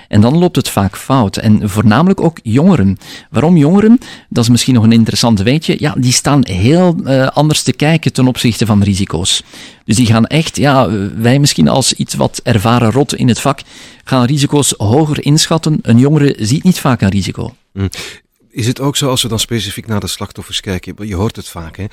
En 0.07 0.21
dan 0.21 0.37
loopt 0.37 0.55
het 0.55 0.69
vaak 0.69 0.97
fout. 0.97 1.37
En 1.37 1.69
voornamelijk 1.69 2.21
ook 2.21 2.39
jongeren. 2.43 2.97
Waarom 3.29 3.57
jongeren? 3.57 3.99
Dat 4.29 4.43
is 4.43 4.49
misschien 4.49 4.73
nog 4.73 4.83
een 4.83 4.91
interessant 4.91 5.41
weetje. 5.41 5.75
Ja, 5.79 5.95
die 5.97 6.11
staan 6.11 6.45
heel 6.45 6.95
uh, 7.03 7.27
anders 7.27 7.61
te 7.61 7.73
kijken 7.73 8.13
ten 8.13 8.27
opzichte 8.27 8.65
van 8.65 8.83
risico's. 8.83 9.43
Dus 9.85 9.95
die 9.95 10.05
gaan 10.05 10.25
echt, 10.25 10.57
ja, 10.57 10.89
wij 11.17 11.39
misschien 11.39 11.67
als 11.67 11.93
iets 11.93 12.15
wat 12.15 12.39
ervaren 12.43 12.91
rot 12.91 13.15
in 13.15 13.27
het 13.27 13.39
vak, 13.39 13.59
gaan 14.03 14.25
risico's 14.25 14.73
hoger 14.77 15.25
inschatten. 15.25 15.79
Een 15.81 15.99
jongere 15.99 16.35
ziet 16.39 16.63
niet 16.63 16.79
vaak 16.79 17.01
een 17.01 17.09
risico. 17.09 17.53
Is 18.57 18.67
het 18.67 18.79
ook 18.79 18.95
zo 18.95 19.09
als 19.09 19.21
we 19.21 19.27
dan 19.27 19.39
specifiek 19.39 19.87
naar 19.87 19.99
de 19.99 20.07
slachtoffers 20.07 20.59
kijken? 20.59 21.07
Je 21.07 21.15
hoort 21.15 21.35
het 21.35 21.47
vaak, 21.47 21.77
hè? 21.77 21.85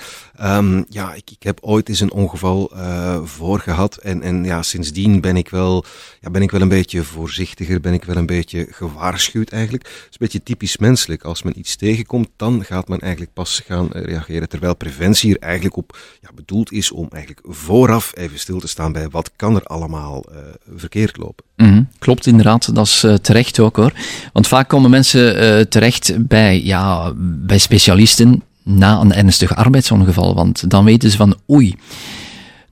Um, 0.56 0.84
ja, 0.88 1.14
ik, 1.14 1.30
ik, 1.30 1.42
heb 1.42 1.58
ooit 1.60 1.88
eens 1.88 2.00
een 2.00 2.12
ongeval 2.12 2.70
uh, 2.74 3.18
voor 3.24 3.60
gehad 3.60 3.96
en, 3.96 4.22
en 4.22 4.44
ja, 4.44 4.62
sindsdien 4.62 5.20
ben 5.20 5.36
ik, 5.36 5.48
wel, 5.48 5.84
ja, 6.20 6.30
ben 6.30 6.42
ik 6.42 6.50
wel 6.50 6.60
een 6.60 6.68
beetje 6.68 7.02
voorzichtiger, 7.02 7.80
ben 7.80 7.92
ik 7.92 8.04
wel 8.04 8.16
een 8.16 8.26
beetje 8.26 8.66
gewaarschuwd 8.70 9.50
eigenlijk. 9.50 9.84
Het 9.84 9.94
is 9.94 10.10
een 10.10 10.16
beetje 10.18 10.42
typisch 10.42 10.76
menselijk. 10.76 11.22
Als 11.22 11.42
men 11.42 11.58
iets 11.58 11.76
tegenkomt, 11.76 12.28
dan 12.36 12.64
gaat 12.64 12.88
men 12.88 13.00
eigenlijk 13.00 13.32
pas 13.32 13.62
gaan 13.66 13.92
eh, 13.92 14.04
reageren. 14.04 14.48
Terwijl 14.48 14.76
preventie 14.76 15.34
er 15.34 15.42
eigenlijk 15.42 15.76
op 15.76 15.98
ja, 16.20 16.28
bedoeld 16.34 16.72
is 16.72 16.90
om 16.90 17.08
eigenlijk 17.10 17.46
vooraf 17.48 18.12
even 18.16 18.38
stil 18.38 18.60
te 18.60 18.68
staan 18.68 18.92
bij 18.92 19.08
wat 19.08 19.30
kan 19.36 19.56
er 19.56 19.64
allemaal 19.64 20.24
uh, 20.30 20.38
verkeerd 20.76 21.16
lopen. 21.16 21.44
-hmm. 21.56 21.88
Klopt 21.98 22.26
inderdaad, 22.26 22.74
dat 22.74 22.86
is 22.86 23.06
terecht 23.22 23.60
ook 23.60 23.76
hoor. 23.76 23.92
Want 24.32 24.48
vaak 24.48 24.68
komen 24.68 24.90
mensen 24.90 25.68
terecht 25.68 26.26
bij, 26.26 26.53
ja, 26.62 27.12
bij 27.16 27.58
specialisten 27.58 28.42
na 28.62 29.00
een 29.00 29.14
ernstig 29.14 29.56
arbeidsongeval. 29.56 30.34
Want 30.34 30.70
dan 30.70 30.84
weten 30.84 31.10
ze 31.10 31.16
van 31.16 31.36
oei. 31.50 31.74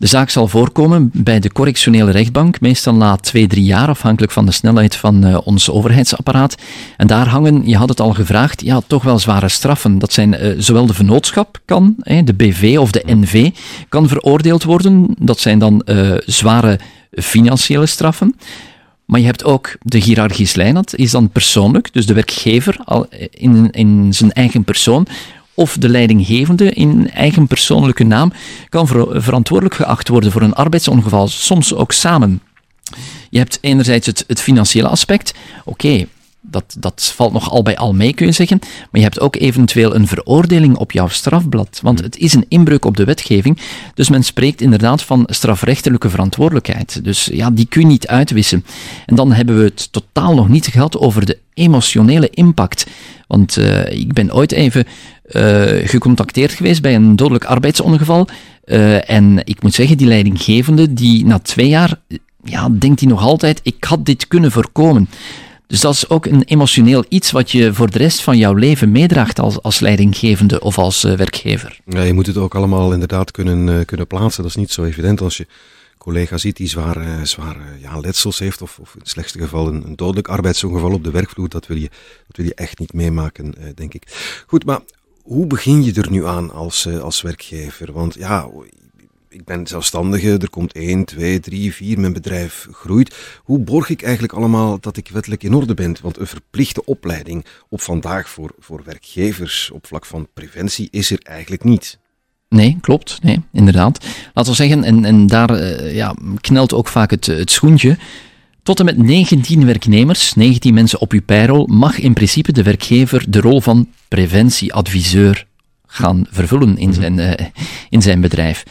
De 0.02 0.08
zaak 0.08 0.30
zal 0.30 0.48
voorkomen 0.48 1.10
bij 1.12 1.40
de 1.40 1.52
correctionele 1.52 2.10
rechtbank, 2.10 2.60
meestal 2.60 2.94
na 2.94 3.16
twee, 3.16 3.46
drie 3.46 3.64
jaar, 3.64 3.88
afhankelijk 3.88 4.32
van 4.32 4.46
de 4.46 4.52
snelheid 4.52 4.96
van 4.96 5.26
uh, 5.26 5.38
ons 5.44 5.70
overheidsapparaat. 5.70 6.54
En 6.96 7.06
daar 7.06 7.28
hangen, 7.28 7.68
je 7.68 7.76
had 7.76 7.88
het 7.88 8.00
al 8.00 8.12
gevraagd, 8.12 8.62
ja, 8.62 8.80
toch 8.86 9.02
wel 9.02 9.18
zware 9.18 9.48
straffen. 9.48 9.98
Dat 9.98 10.12
zijn 10.12 10.32
uh, 10.32 10.54
zowel 10.58 10.86
de 10.86 10.94
vennootschap 10.94 11.60
kan, 11.64 11.94
hè, 12.00 12.22
de 12.22 12.34
BV 12.34 12.76
of 12.78 12.90
de 12.90 13.02
NV, 13.06 13.50
kan 13.88 14.08
veroordeeld 14.08 14.62
worden. 14.62 15.14
Dat 15.18 15.40
zijn 15.40 15.58
dan 15.58 15.82
uh, 15.84 16.14
zware 16.26 16.78
financiële 17.10 17.86
straffen. 17.86 18.34
Maar 19.12 19.20
je 19.20 19.26
hebt 19.26 19.44
ook 19.44 19.76
de 19.82 19.98
hiërarchische 19.98 20.56
lijn, 20.56 20.74
dat 20.74 20.96
is 20.96 21.10
dan 21.10 21.30
persoonlijk, 21.30 21.92
dus 21.92 22.06
de 22.06 22.14
werkgever 22.14 22.76
al 22.84 23.06
in, 23.30 23.70
in 23.70 24.12
zijn 24.14 24.32
eigen 24.32 24.64
persoon, 24.64 25.06
of 25.54 25.76
de 25.76 25.88
leidinggevende 25.88 26.70
in 26.70 27.10
eigen 27.10 27.46
persoonlijke 27.46 28.04
naam, 28.04 28.32
kan 28.68 28.86
ver 28.86 29.22
verantwoordelijk 29.22 29.76
geacht 29.76 30.08
worden 30.08 30.32
voor 30.32 30.42
een 30.42 30.54
arbeidsongeval, 30.54 31.28
soms 31.28 31.74
ook 31.74 31.92
samen. 31.92 32.42
Je 33.30 33.38
hebt 33.38 33.58
enerzijds 33.60 34.06
het, 34.06 34.40
financiële 34.40 34.88
aspect. 34.88 35.34
Oké, 35.64 36.06
dat, 36.52 36.76
dat 36.78 37.12
valt 37.14 37.32
nog 37.32 37.50
al 37.50 37.62
bij 37.62 37.76
al 37.76 37.92
mee, 37.94 38.12
kun 38.12 38.26
je 38.26 38.32
zeggen. 38.32 38.58
Maar 38.60 39.00
je 39.00 39.02
hebt 39.02 39.20
ook 39.20 39.36
eventueel 39.36 39.94
een 39.94 40.06
veroordeling 40.06 40.76
op 40.76 40.92
jouw 40.92 41.08
strafblad. 41.08 41.80
Want 41.82 42.00
het 42.00 42.16
is 42.16 42.34
een 42.34 42.46
inbreuk 42.48 42.84
op 42.84 42.96
de 42.96 43.04
wetgeving. 43.04 43.58
Dus 43.94 44.08
men 44.08 44.22
spreekt 44.22 44.60
inderdaad 44.60 45.02
van 45.02 45.26
strafrechtelijke 45.26 46.10
verantwoordelijkheid. 46.10 47.04
Dus 47.04 47.24
ja, 47.32 47.50
die 47.50 47.66
kun 47.66 47.80
je 47.80 47.86
niet 47.86 48.06
uitwissen. 48.06 48.64
En 49.06 49.16
dan 49.16 49.32
hebben 49.32 49.58
we 49.58 49.64
het 49.64 49.92
totaal 49.92 50.34
nog 50.34 50.48
niet 50.48 50.66
gehad 50.66 50.98
over 50.98 51.26
de 51.26 51.38
emotionele 51.54 52.30
impact. 52.30 52.86
Want 53.26 53.58
uh, 53.58 53.90
ik 53.90 54.12
ben 54.12 54.34
ooit 54.34 54.52
even 54.52 54.84
uh, 55.32 55.88
gecontacteerd 55.88 56.52
geweest 56.52 56.82
bij 56.82 56.94
een 56.94 57.16
dodelijk 57.16 57.44
arbeidsongeval. 57.44 58.28
Uh, 58.64 59.10
en 59.10 59.40
ik 59.44 59.62
moet 59.62 59.74
zeggen, 59.74 59.96
die 59.96 60.06
leidinggevende, 60.06 60.92
die 60.92 61.26
na 61.26 61.38
twee 61.38 61.68
jaar, 61.68 62.00
ja, 62.44 62.68
denkt 62.78 63.00
hij 63.00 63.08
nog 63.08 63.22
altijd, 63.22 63.60
ik 63.62 63.84
had 63.84 64.06
dit 64.06 64.28
kunnen 64.28 64.52
voorkomen. 64.52 65.08
Dus 65.66 65.80
dat 65.80 65.94
is 65.94 66.08
ook 66.08 66.26
een 66.26 66.42
emotioneel 66.42 67.04
iets 67.08 67.30
wat 67.30 67.50
je 67.50 67.74
voor 67.74 67.90
de 67.90 67.98
rest 67.98 68.22
van 68.22 68.38
jouw 68.38 68.54
leven 68.54 68.92
meedraagt 68.92 69.38
als, 69.40 69.62
als 69.62 69.80
leidinggevende 69.80 70.60
of 70.60 70.78
als 70.78 71.04
uh, 71.04 71.16
werkgever. 71.16 71.80
Ja, 71.86 72.02
je 72.02 72.12
moet 72.12 72.26
het 72.26 72.36
ook 72.36 72.54
allemaal 72.54 72.92
inderdaad 72.92 73.30
kunnen, 73.30 73.66
uh, 73.68 73.84
kunnen 73.84 74.06
plaatsen. 74.06 74.42
Dat 74.42 74.50
is 74.50 74.56
niet 74.56 74.70
zo 74.70 74.84
evident 74.84 75.20
als 75.20 75.36
je 75.36 75.46
collega 75.98 76.36
ziet 76.36 76.56
die 76.56 76.68
zware, 76.68 77.26
zware 77.26 77.60
ja, 77.80 77.98
letsels 77.98 78.38
heeft 78.38 78.62
of, 78.62 78.78
of 78.78 78.94
in 78.94 79.00
het 79.00 79.08
slechtste 79.08 79.38
geval 79.38 79.68
een, 79.68 79.96
dodelijk 79.96 80.28
arbeidsongeval 80.28 80.92
op 80.92 81.04
de 81.04 81.10
werkvloer. 81.10 81.48
Dat 81.48 81.66
wil 81.66 81.76
je, 81.76 81.90
dat 82.26 82.36
wil 82.36 82.46
je 82.46 82.54
echt 82.54 82.78
niet 82.78 82.92
meemaken, 82.92 83.54
denk 83.74 83.94
ik. 83.94 84.02
Goed, 84.46 84.64
maar 84.64 84.80
hoe 85.22 85.46
begin 85.46 85.84
je 85.84 85.92
er 85.92 86.10
nu 86.10 86.26
aan 86.26 86.50
als, 86.50 86.88
als 86.88 87.22
werkgever? 87.22 87.92
Want 87.92 88.14
ja, 88.14 88.50
ik 89.32 89.44
ben 89.44 89.66
zelfstandige, 89.66 90.38
er 90.38 90.50
komt 90.50 90.72
1, 90.72 91.04
2, 91.04 91.40
3, 91.40 91.74
4, 91.74 92.00
mijn 92.00 92.12
bedrijf 92.12 92.68
groeit. 92.70 93.14
Hoe 93.42 93.58
borg 93.58 93.88
ik 93.88 94.02
eigenlijk 94.02 94.32
allemaal 94.32 94.80
dat 94.80 94.96
ik 94.96 95.08
wettelijk 95.08 95.42
in 95.42 95.54
orde 95.54 95.74
ben? 95.74 95.96
Want 96.02 96.18
een 96.18 96.26
verplichte 96.26 96.84
opleiding 96.84 97.44
op 97.68 97.80
vandaag 97.80 98.28
voor, 98.28 98.54
voor 98.58 98.82
werkgevers 98.84 99.70
op 99.70 99.86
vlak 99.86 100.06
van 100.06 100.28
preventie 100.34 100.88
is 100.90 101.10
er 101.10 101.20
eigenlijk 101.22 101.64
niet. 101.64 101.98
Nee, 102.48 102.78
klopt. 102.80 103.18
Nee, 103.22 103.40
inderdaad. 103.52 104.04
Laten 104.34 104.50
we 104.50 104.56
zeggen, 104.56 104.84
en, 104.84 105.04
en 105.04 105.26
daar 105.26 105.50
uh, 105.50 105.94
ja, 105.94 106.14
knelt 106.40 106.72
ook 106.72 106.88
vaak 106.88 107.10
het, 107.10 107.26
het 107.26 107.50
schoentje. 107.50 107.98
Tot 108.62 108.78
en 108.78 108.84
met 108.84 108.98
19 108.98 109.66
werknemers, 109.66 110.34
19 110.34 110.74
mensen 110.74 111.00
op 111.00 111.12
uw 111.12 111.22
payroll, 111.22 111.66
mag 111.66 111.98
in 111.98 112.12
principe 112.12 112.52
de 112.52 112.62
werkgever 112.62 113.30
de 113.30 113.40
rol 113.40 113.60
van 113.60 113.88
preventieadviseur 114.08 115.46
gaan 115.86 116.26
vervullen 116.30 116.78
in 116.78 116.92
zijn, 116.92 117.18
uh, 117.18 117.32
in 117.88 118.02
zijn 118.02 118.20
bedrijf. 118.20 118.64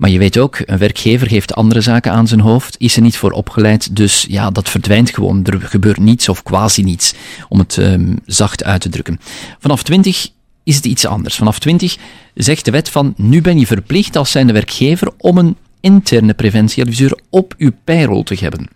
Maar 0.00 0.10
je 0.10 0.18
weet 0.18 0.38
ook, 0.38 0.62
een 0.64 0.78
werkgever 0.78 1.28
heeft 1.28 1.54
andere 1.54 1.80
zaken 1.80 2.12
aan 2.12 2.28
zijn 2.28 2.40
hoofd, 2.40 2.74
is 2.78 2.96
er 2.96 3.02
niet 3.02 3.16
voor 3.16 3.30
opgeleid, 3.30 3.96
dus 3.96 4.26
ja, 4.28 4.50
dat 4.50 4.68
verdwijnt 4.68 5.14
gewoon. 5.14 5.44
Er 5.44 5.60
gebeurt 5.60 5.98
niets 5.98 6.28
of 6.28 6.42
quasi 6.42 6.82
niets, 6.82 7.14
om 7.48 7.58
het 7.58 7.76
um, 7.76 8.18
zacht 8.26 8.64
uit 8.64 8.80
te 8.80 8.88
drukken. 8.88 9.20
Vanaf 9.58 9.82
20 9.82 10.28
is 10.64 10.76
het 10.76 10.84
iets 10.84 11.06
anders. 11.06 11.36
Vanaf 11.36 11.58
20 11.58 11.96
zegt 12.34 12.64
de 12.64 12.70
wet 12.70 12.88
van, 12.88 13.14
nu 13.16 13.40
ben 13.40 13.58
je 13.58 13.66
verplicht 13.66 14.16
als 14.16 14.30
zijnde 14.30 14.52
werkgever 14.52 15.12
om 15.18 15.38
een 15.38 15.56
interne 15.80 16.34
preventieadviseur 16.34 17.18
op 17.30 17.54
uw 17.58 17.70
payroll 17.84 18.22
te 18.22 18.36
hebben. 18.40 18.68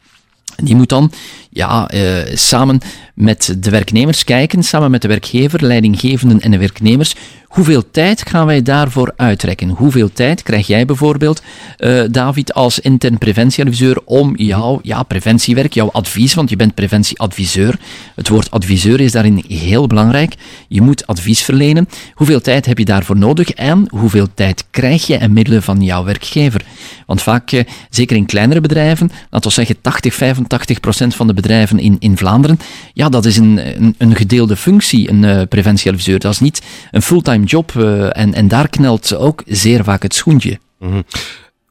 Die 0.57 0.75
moet 0.75 0.89
dan 0.89 1.13
ja, 1.51 1.91
uh, 1.95 2.37
samen 2.37 2.81
met 3.15 3.57
de 3.59 3.71
werknemers 3.71 4.25
kijken, 4.25 4.63
samen 4.63 4.91
met 4.91 5.03
de 5.03 5.09
werkgever, 5.09 5.65
leidinggevenden 5.65 6.41
en 6.41 6.51
de 6.51 6.59
werknemers, 6.59 7.15
Hoeveel 7.55 7.91
tijd 7.91 8.29
gaan 8.29 8.47
wij 8.47 8.63
daarvoor 8.63 9.13
uitrekken? 9.17 9.69
Hoeveel 9.69 10.13
tijd 10.13 10.43
krijg 10.43 10.67
jij 10.67 10.85
bijvoorbeeld, 10.85 11.43
uh, 11.79 12.03
David, 12.11 12.55
als 12.55 12.79
intern 12.79 13.19
preventieadviseur 13.19 14.01
om 14.05 14.37
jouw 14.37 14.79
ja, 14.83 15.03
preventiewerk, 15.03 15.73
jouw 15.73 15.91
advies, 15.91 16.35
want 16.35 16.51
je 16.51 16.57
bent 16.57 16.75
preventieadviseur. 16.75 17.79
Het 18.15 18.29
woord 18.29 18.51
adviseur 18.51 19.01
is 19.01 19.13
daarin 19.13 19.45
heel 19.49 19.87
belangrijk. 19.87 20.35
Je 20.69 20.81
moet 20.81 21.07
advies 21.07 21.43
verlenen. 21.43 21.89
Hoeveel 22.15 22.41
tijd 22.41 22.67
heb 22.67 22.79
je 22.79 22.85
daarvoor 22.85 23.19
nodig 23.19 23.51
en 23.51 23.87
hoeveel 23.89 24.29
tijd 24.35 24.65
krijg 24.71 25.07
je 25.07 25.17
en 25.17 25.33
middelen 25.33 25.63
van 25.63 25.83
jouw 25.83 26.05
werkgever? 26.05 26.65
Want 27.07 27.23
vaak, 27.23 27.53
uh, 27.53 27.63
zeker 27.91 28.17
in 28.17 28.27
kleinere 28.27 28.61
bedrijven, 28.61 29.11
laten 29.31 29.49
we 29.49 29.55
zeggen 29.55 29.81
80, 29.81 30.15
85 30.15 30.81
procent 30.81 31.15
van 31.15 31.27
de 31.27 31.35
bedrijven 31.35 31.79
in, 31.79 31.97
in 31.99 32.17
Vlaanderen, 32.17 32.59
ja, 32.93 33.09
dat 33.09 33.25
is 33.25 33.37
een, 33.37 33.61
een, 33.83 33.95
een 33.99 34.17
gedeelde 34.17 34.57
functie, 34.57 35.11
een 35.11 35.23
uh, 35.23 35.43
preventieadviseur. 35.49 36.19
Dat 36.19 36.33
is 36.33 36.41
niet 36.41 36.63
een 36.91 37.03
fulltime 37.03 37.44
job 37.45 37.73
uh, 37.73 38.17
en, 38.17 38.35
en 38.35 38.49
daar 38.49 38.69
knelt 38.69 39.15
ook 39.15 39.43
zeer 39.47 39.85
vaak 39.85 40.03
het 40.03 40.15
schoentje. 40.15 40.59
Mm 40.79 40.91
-hmm. 40.91 41.05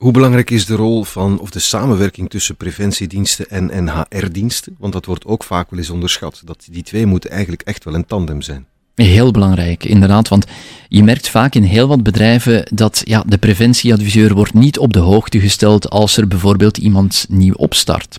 Hoe 0.03 0.11
belangrijk 0.11 0.49
is 0.49 0.65
de 0.65 0.75
rol 0.75 1.03
van, 1.03 1.39
of 1.39 1.49
de 1.49 1.59
samenwerking 1.59 2.29
tussen 2.29 2.55
preventiediensten 2.55 3.49
en, 3.49 3.69
en 3.69 3.89
HR-diensten? 3.89 4.75
Want 4.79 4.93
dat 4.93 5.05
wordt 5.05 5.25
ook 5.25 5.43
vaak 5.43 5.69
wel 5.69 5.79
eens 5.79 5.89
onderschat. 5.89 6.41
Dat 6.45 6.67
die 6.71 6.83
twee 6.83 7.05
moeten 7.05 7.29
eigenlijk 7.29 7.61
echt 7.61 7.83
wel 7.83 7.93
een 7.93 8.05
tandem 8.05 8.41
zijn. 8.41 8.65
Heel 8.95 9.31
belangrijk, 9.31 9.85
inderdaad. 9.85 10.27
Want 10.27 10.45
je 10.87 11.03
merkt 11.03 11.29
vaak 11.29 11.55
in 11.55 11.63
heel 11.63 11.87
wat 11.87 12.03
bedrijven 12.03 12.67
dat 12.73 13.01
ja, 13.05 13.23
de 13.27 13.37
preventieadviseur 13.37 14.33
wordt 14.33 14.53
niet 14.53 14.79
op 14.79 14.93
de 14.93 14.99
hoogte 14.99 15.39
gesteld 15.39 15.89
als 15.89 16.17
er 16.17 16.27
bijvoorbeeld 16.27 16.77
iemand 16.77 17.25
nieuw 17.29 17.53
opstart. 17.53 18.17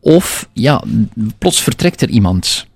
Of 0.00 0.48
ja, 0.52 0.82
plots 1.38 1.62
vertrekt 1.62 2.02
er 2.02 2.08
iemand. 2.08 2.66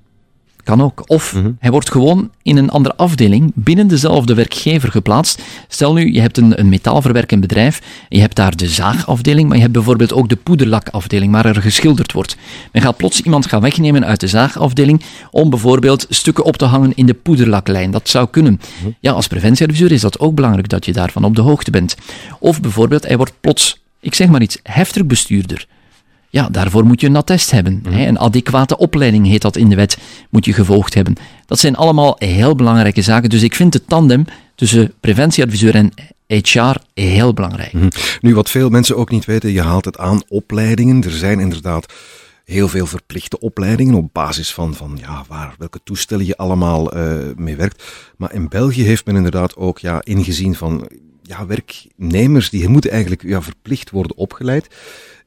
Kan 0.66 0.82
ook. 0.82 1.02
Of 1.06 1.34
mm 1.34 1.42
-hmm. 1.42 1.56
hij 1.60 1.70
wordt 1.70 1.90
gewoon 1.90 2.30
in 2.42 2.56
een 2.56 2.70
andere 2.70 2.96
afdeling 2.96 3.52
binnen 3.54 3.86
dezelfde 3.86 4.34
werkgever 4.34 4.90
geplaatst. 4.90 5.42
Stel 5.68 5.92
nu, 5.92 6.12
je 6.12 6.20
hebt 6.20 6.36
een, 6.36 6.58
een 6.60 6.68
metaalverwerkend 6.68 7.40
bedrijf, 7.40 7.82
je 8.08 8.20
hebt 8.20 8.36
daar 8.36 8.56
de 8.56 8.68
zaagafdeling, 8.68 9.46
maar 9.46 9.56
je 9.56 9.62
hebt 9.62 9.74
bijvoorbeeld 9.74 10.12
ook 10.12 10.28
de 10.28 10.36
poederlakafdeling 10.36 11.32
waar 11.32 11.46
er 11.46 11.62
geschilderd 11.62 12.12
wordt. 12.12 12.36
Men 12.72 12.82
gaat 12.82 12.96
plots 12.96 13.20
iemand 13.20 13.46
gaan 13.46 13.60
wegnemen 13.60 14.04
uit 14.04 14.20
de 14.20 14.26
zaagafdeling 14.26 15.02
om 15.30 15.50
bijvoorbeeld 15.50 16.06
stukken 16.08 16.44
op 16.44 16.56
te 16.56 16.64
hangen 16.64 16.92
in 16.94 17.06
de 17.06 17.14
poederlaklijn. 17.14 17.90
Dat 17.90 18.08
zou 18.08 18.28
kunnen. 18.30 18.52
Mm 18.52 18.58
-hmm. 18.82 18.94
Ja, 19.00 19.12
als 19.12 19.26
preventieadviseur 19.26 19.92
is 19.92 20.00
dat 20.00 20.18
ook 20.18 20.34
belangrijk 20.34 20.68
dat 20.68 20.84
je 20.84 20.92
daarvan 20.92 21.24
op 21.24 21.34
de 21.34 21.42
hoogte 21.42 21.70
bent. 21.70 21.96
Of 22.38 22.60
bijvoorbeeld, 22.60 23.06
hij 23.06 23.16
wordt 23.16 23.32
plots, 23.40 23.82
ik 24.00 24.14
zeg 24.14 24.28
maar 24.28 24.42
iets, 24.42 24.58
heftruckbestuurder. 24.62 25.66
Ja, 26.36 26.48
daarvoor 26.48 26.84
moet 26.84 27.00
je 27.00 27.06
een 27.06 27.16
attest 27.16 27.50
hebben. 27.50 27.82
Mm. 27.86 27.92
Een 27.92 28.18
adequate 28.18 28.78
opleiding 28.78 29.26
heet 29.26 29.42
dat 29.42 29.56
in 29.56 29.68
de 29.68 29.76
wet, 29.76 29.98
moet 30.30 30.44
je 30.44 30.52
gevolgd 30.52 30.94
hebben. 30.94 31.14
Dat 31.46 31.58
zijn 31.58 31.76
allemaal 31.76 32.16
heel 32.18 32.54
belangrijke 32.54 33.02
zaken. 33.02 33.30
Dus 33.30 33.42
ik 33.42 33.54
vind 33.54 33.72
de 33.72 33.84
tandem 33.84 34.24
tussen 34.54 34.92
preventieadviseur 35.00 35.74
en 35.74 35.92
HR 36.26 36.76
heel 36.94 37.32
belangrijk. 37.32 37.72
Mm. 37.72 37.88
Nu, 38.20 38.34
wat 38.34 38.50
veel 38.50 38.68
mensen 38.68 38.96
ook 38.96 39.10
niet 39.10 39.24
weten, 39.24 39.52
je 39.52 39.62
haalt 39.62 39.84
het 39.84 39.98
aan 39.98 40.22
opleidingen. 40.28 41.04
Er 41.04 41.10
zijn 41.10 41.40
inderdaad 41.40 41.92
heel 42.44 42.68
veel 42.68 42.86
verplichte 42.86 43.40
opleidingen 43.40 43.94
op 43.94 44.08
basis 44.12 44.54
van, 44.54 44.74
van 44.74 44.98
ja, 45.00 45.24
waar, 45.28 45.54
welke 45.58 45.80
toestellen 45.84 46.26
je 46.26 46.36
allemaal 46.36 46.96
uh, 46.96 47.14
mee 47.36 47.56
werkt. 47.56 47.84
Maar 48.16 48.34
in 48.34 48.48
België 48.48 48.82
heeft 48.82 49.06
men 49.06 49.16
inderdaad 49.16 49.56
ook 49.56 49.78
ja, 49.78 50.00
ingezien 50.04 50.54
van 50.54 50.88
ja, 51.22 51.46
werknemers 51.46 52.50
die 52.50 52.68
moeten 52.68 52.90
eigenlijk 52.90 53.22
ja, 53.22 53.42
verplicht 53.42 53.90
worden 53.90 54.16
opgeleid. 54.16 54.68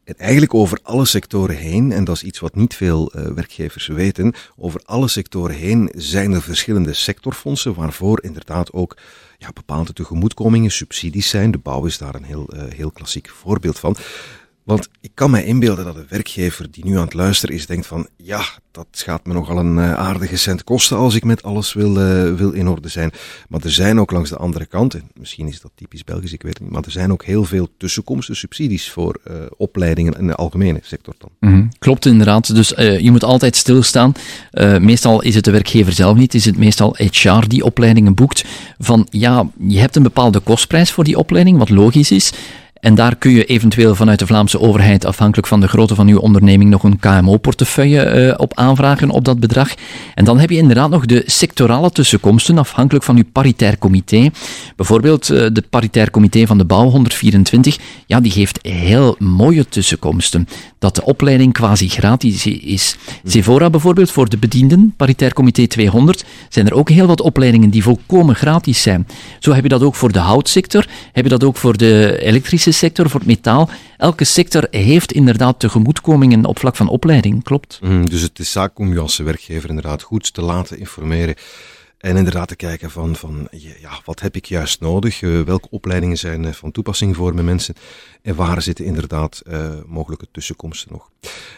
En 0.09 0.17
eigenlijk 0.17 0.53
over 0.53 0.79
alle 0.83 1.05
sectoren 1.05 1.55
heen, 1.55 1.91
en 1.91 2.03
dat 2.03 2.15
is 2.15 2.23
iets 2.23 2.39
wat 2.39 2.55
niet 2.55 2.75
veel 2.75 3.11
uh, 3.15 3.25
werkgevers 3.27 3.87
weten, 3.87 4.33
over 4.57 4.81
alle 4.85 5.07
sectoren 5.07 5.55
heen 5.55 5.91
zijn 5.95 6.31
er 6.31 6.41
verschillende 6.41 6.93
sectorfondsen 6.93 7.73
waarvoor 7.73 8.23
inderdaad 8.23 8.73
ook 8.73 8.97
ja, 9.37 9.51
bepaalde 9.53 9.93
tegemoetkomingen, 9.93 10.71
subsidies 10.71 11.29
zijn. 11.29 11.51
De 11.51 11.57
bouw 11.57 11.85
is 11.85 11.97
daar 11.97 12.15
een 12.15 12.23
heel, 12.23 12.49
uh, 12.53 12.61
heel 12.67 12.91
klassiek 12.91 13.29
voorbeeld 13.29 13.79
van. 13.79 13.95
Want 14.69 14.89
ik 15.01 15.11
kan 15.13 15.31
mij 15.31 15.43
inbeelden 15.43 15.85
dat 15.85 15.95
een 15.95 16.05
werkgever 16.09 16.71
die 16.71 16.85
nu 16.85 16.97
aan 16.97 17.03
het 17.03 17.13
luisteren 17.13 17.55
is, 17.55 17.65
denkt 17.65 17.87
van 17.87 18.07
ja, 18.17 18.41
dat 18.71 18.87
gaat 18.91 19.25
me 19.25 19.33
nogal 19.33 19.57
een 19.57 19.77
uh, 19.77 19.93
aardige 19.93 20.37
cent 20.37 20.63
kosten 20.63 20.97
als 20.97 21.15
ik 21.15 21.23
met 21.23 21.43
alles 21.43 21.73
wil, 21.73 21.97
uh, 21.97 22.35
wil 22.35 22.51
in 22.51 22.67
orde 22.67 22.87
zijn. 22.87 23.11
Maar 23.47 23.61
er 23.63 23.71
zijn 23.71 23.99
ook 23.99 24.11
langs 24.11 24.29
de 24.29 24.37
andere 24.37 24.65
kant, 24.65 24.93
en 24.93 25.09
misschien 25.13 25.47
is 25.47 25.61
dat 25.61 25.71
typisch 25.75 26.03
Belgisch, 26.03 26.33
ik 26.33 26.41
weet 26.41 26.53
het 26.53 26.61
niet, 26.61 26.71
maar 26.71 26.83
er 26.83 26.91
zijn 26.91 27.11
ook 27.11 27.23
heel 27.23 27.43
veel 27.43 27.69
tussenkomsten, 27.77 28.35
subsidies 28.35 28.89
voor 28.89 29.19
uh, 29.27 29.35
opleidingen 29.57 30.13
in 30.13 30.27
de 30.27 30.35
algemene 30.35 30.79
sector 30.83 31.13
dan. 31.17 31.29
-hmm. 31.39 31.69
Klopt 31.79 32.05
inderdaad, 32.05 32.55
dus 32.55 32.69
je 32.77 33.11
moet 33.11 33.23
altijd 33.23 33.55
stilstaan. 33.55 34.11
meestal 34.79 35.21
is 35.21 35.35
het 35.35 35.45
de 35.45 35.51
werkgever 35.51 35.93
zelf 35.93 36.17
niet, 36.17 36.33
is 36.33 36.45
het 36.45 36.57
meestal 36.57 36.95
HR 36.95 37.47
die 37.47 37.63
opleidingen 37.63 38.13
boekt. 38.13 38.45
Van 38.77 39.07
ja, 39.09 39.49
je 39.59 39.79
hebt 39.79 39.95
een 39.95 40.03
bepaalde 40.03 40.39
kostprijs 40.39 40.91
voor 40.91 41.03
die 41.03 41.17
opleiding, 41.17 41.57
wat 41.57 41.69
logisch 41.69 42.11
is. 42.11 42.33
En 42.79 42.95
daar 42.95 43.15
kun 43.15 43.31
je 43.31 43.45
eventueel 43.45 43.95
vanuit 43.95 44.19
de 44.19 44.25
Vlaamse 44.25 44.59
overheid, 44.59 45.05
afhankelijk 45.05 45.47
van 45.47 45.59
de 45.59 45.67
grootte 45.67 45.95
van 45.95 46.07
uw 46.07 46.17
onderneming, 46.17 46.69
nog 46.69 46.83
een 46.83 46.99
KMO-portefeuille 46.99 48.27
uh, 48.27 48.33
op 48.37 48.53
aanvragen 48.53 49.09
op 49.09 49.25
dat 49.25 49.39
bedrag. 49.39 49.73
En 50.15 50.25
dan 50.25 50.39
heb 50.39 50.49
je 50.49 50.57
inderdaad 50.57 50.89
nog 50.89 51.05
de 51.05 51.23
sectorale 51.25 51.91
tussenkomsten, 51.91 52.57
afhankelijk 52.57 53.05
van 53.05 53.17
uw 53.17 53.23
paritair 53.31 53.77
comité. 53.77 54.29
Bijvoorbeeld 54.75 55.29
uh, 55.29 55.45
de 55.53 55.63
paritair 55.69 56.11
comité 56.11 56.45
van 56.45 56.57
de 56.57 56.65
bouw 56.65 56.89
124, 56.89 57.77
ja, 58.05 58.19
die 58.19 58.31
geeft 58.31 58.59
heel 58.61 59.15
mooie 59.17 59.67
tussenkomsten. 59.67 60.47
Dat 60.79 60.95
de 60.95 61.05
opleiding 61.05 61.53
quasi 61.53 61.89
gratis 61.89 62.45
is. 62.45 62.97
Sevora 63.23 63.69
bijvoorbeeld, 63.69 64.11
voor 64.11 64.29
de 64.29 64.37
bedienden, 64.37 64.93
paritair 64.97 65.33
comité 65.33 65.67
200, 65.67 66.25
zijn 66.49 66.67
er 66.67 66.73
ook 66.73 66.89
heel 66.89 67.07
wat 67.07 67.21
opleidingen 67.21 67.69
die 67.69 67.83
volkomen 67.83 68.35
gratis 68.35 68.81
zijn. 68.81 69.07
Zo 69.39 69.53
heb 69.53 69.63
je 69.63 69.69
dat 69.69 69.83
ook 69.83 69.95
voor 69.95 70.11
de 70.11 70.19
houtsector, 70.19 70.85
heb 71.11 71.23
je 71.23 71.29
dat 71.29 71.43
ook 71.43 71.57
voor 71.57 71.77
de 71.77 72.17
elektrische 72.21 72.68
sector, 72.71 73.09
voor 73.09 73.19
het 73.19 73.29
metaal. 73.29 73.69
Elke 73.97 74.23
sector 74.23 74.67
heeft 74.71 75.11
inderdaad 75.11 75.59
tegemoetkomingen 75.59 76.45
op 76.45 76.59
vlak 76.59 76.75
van 76.75 76.87
opleiding, 76.87 77.43
klopt. 77.43 77.79
Mm, 77.81 78.09
dus 78.09 78.21
het 78.21 78.39
is 78.39 78.51
zaak 78.51 78.79
om 78.79 78.93
je 78.93 78.99
als 78.99 79.17
werkgever 79.17 79.69
inderdaad 79.69 80.01
goed 80.01 80.33
te 80.33 80.41
laten 80.41 80.79
informeren. 80.79 81.35
En 81.99 82.17
inderdaad 82.17 82.47
te 82.47 82.55
kijken 82.55 82.91
van, 82.91 83.15
van 83.15 83.47
ja, 83.51 83.99
wat 84.05 84.19
heb 84.19 84.35
ik 84.35 84.45
juist 84.45 84.81
nodig? 84.81 85.21
Uh, 85.21 85.41
welke 85.41 85.67
opleidingen 85.69 86.17
zijn 86.17 86.43
uh, 86.43 86.51
van 86.51 86.71
toepassing 86.71 87.15
voor 87.15 87.33
mijn 87.33 87.45
mensen? 87.45 87.75
En 88.21 88.35
waar 88.35 88.61
zitten 88.61 88.85
inderdaad 88.85 89.41
uh, 89.47 89.69
mogelijke 89.85 90.27
tussenkomsten 90.31 90.91
nog? 90.91 91.09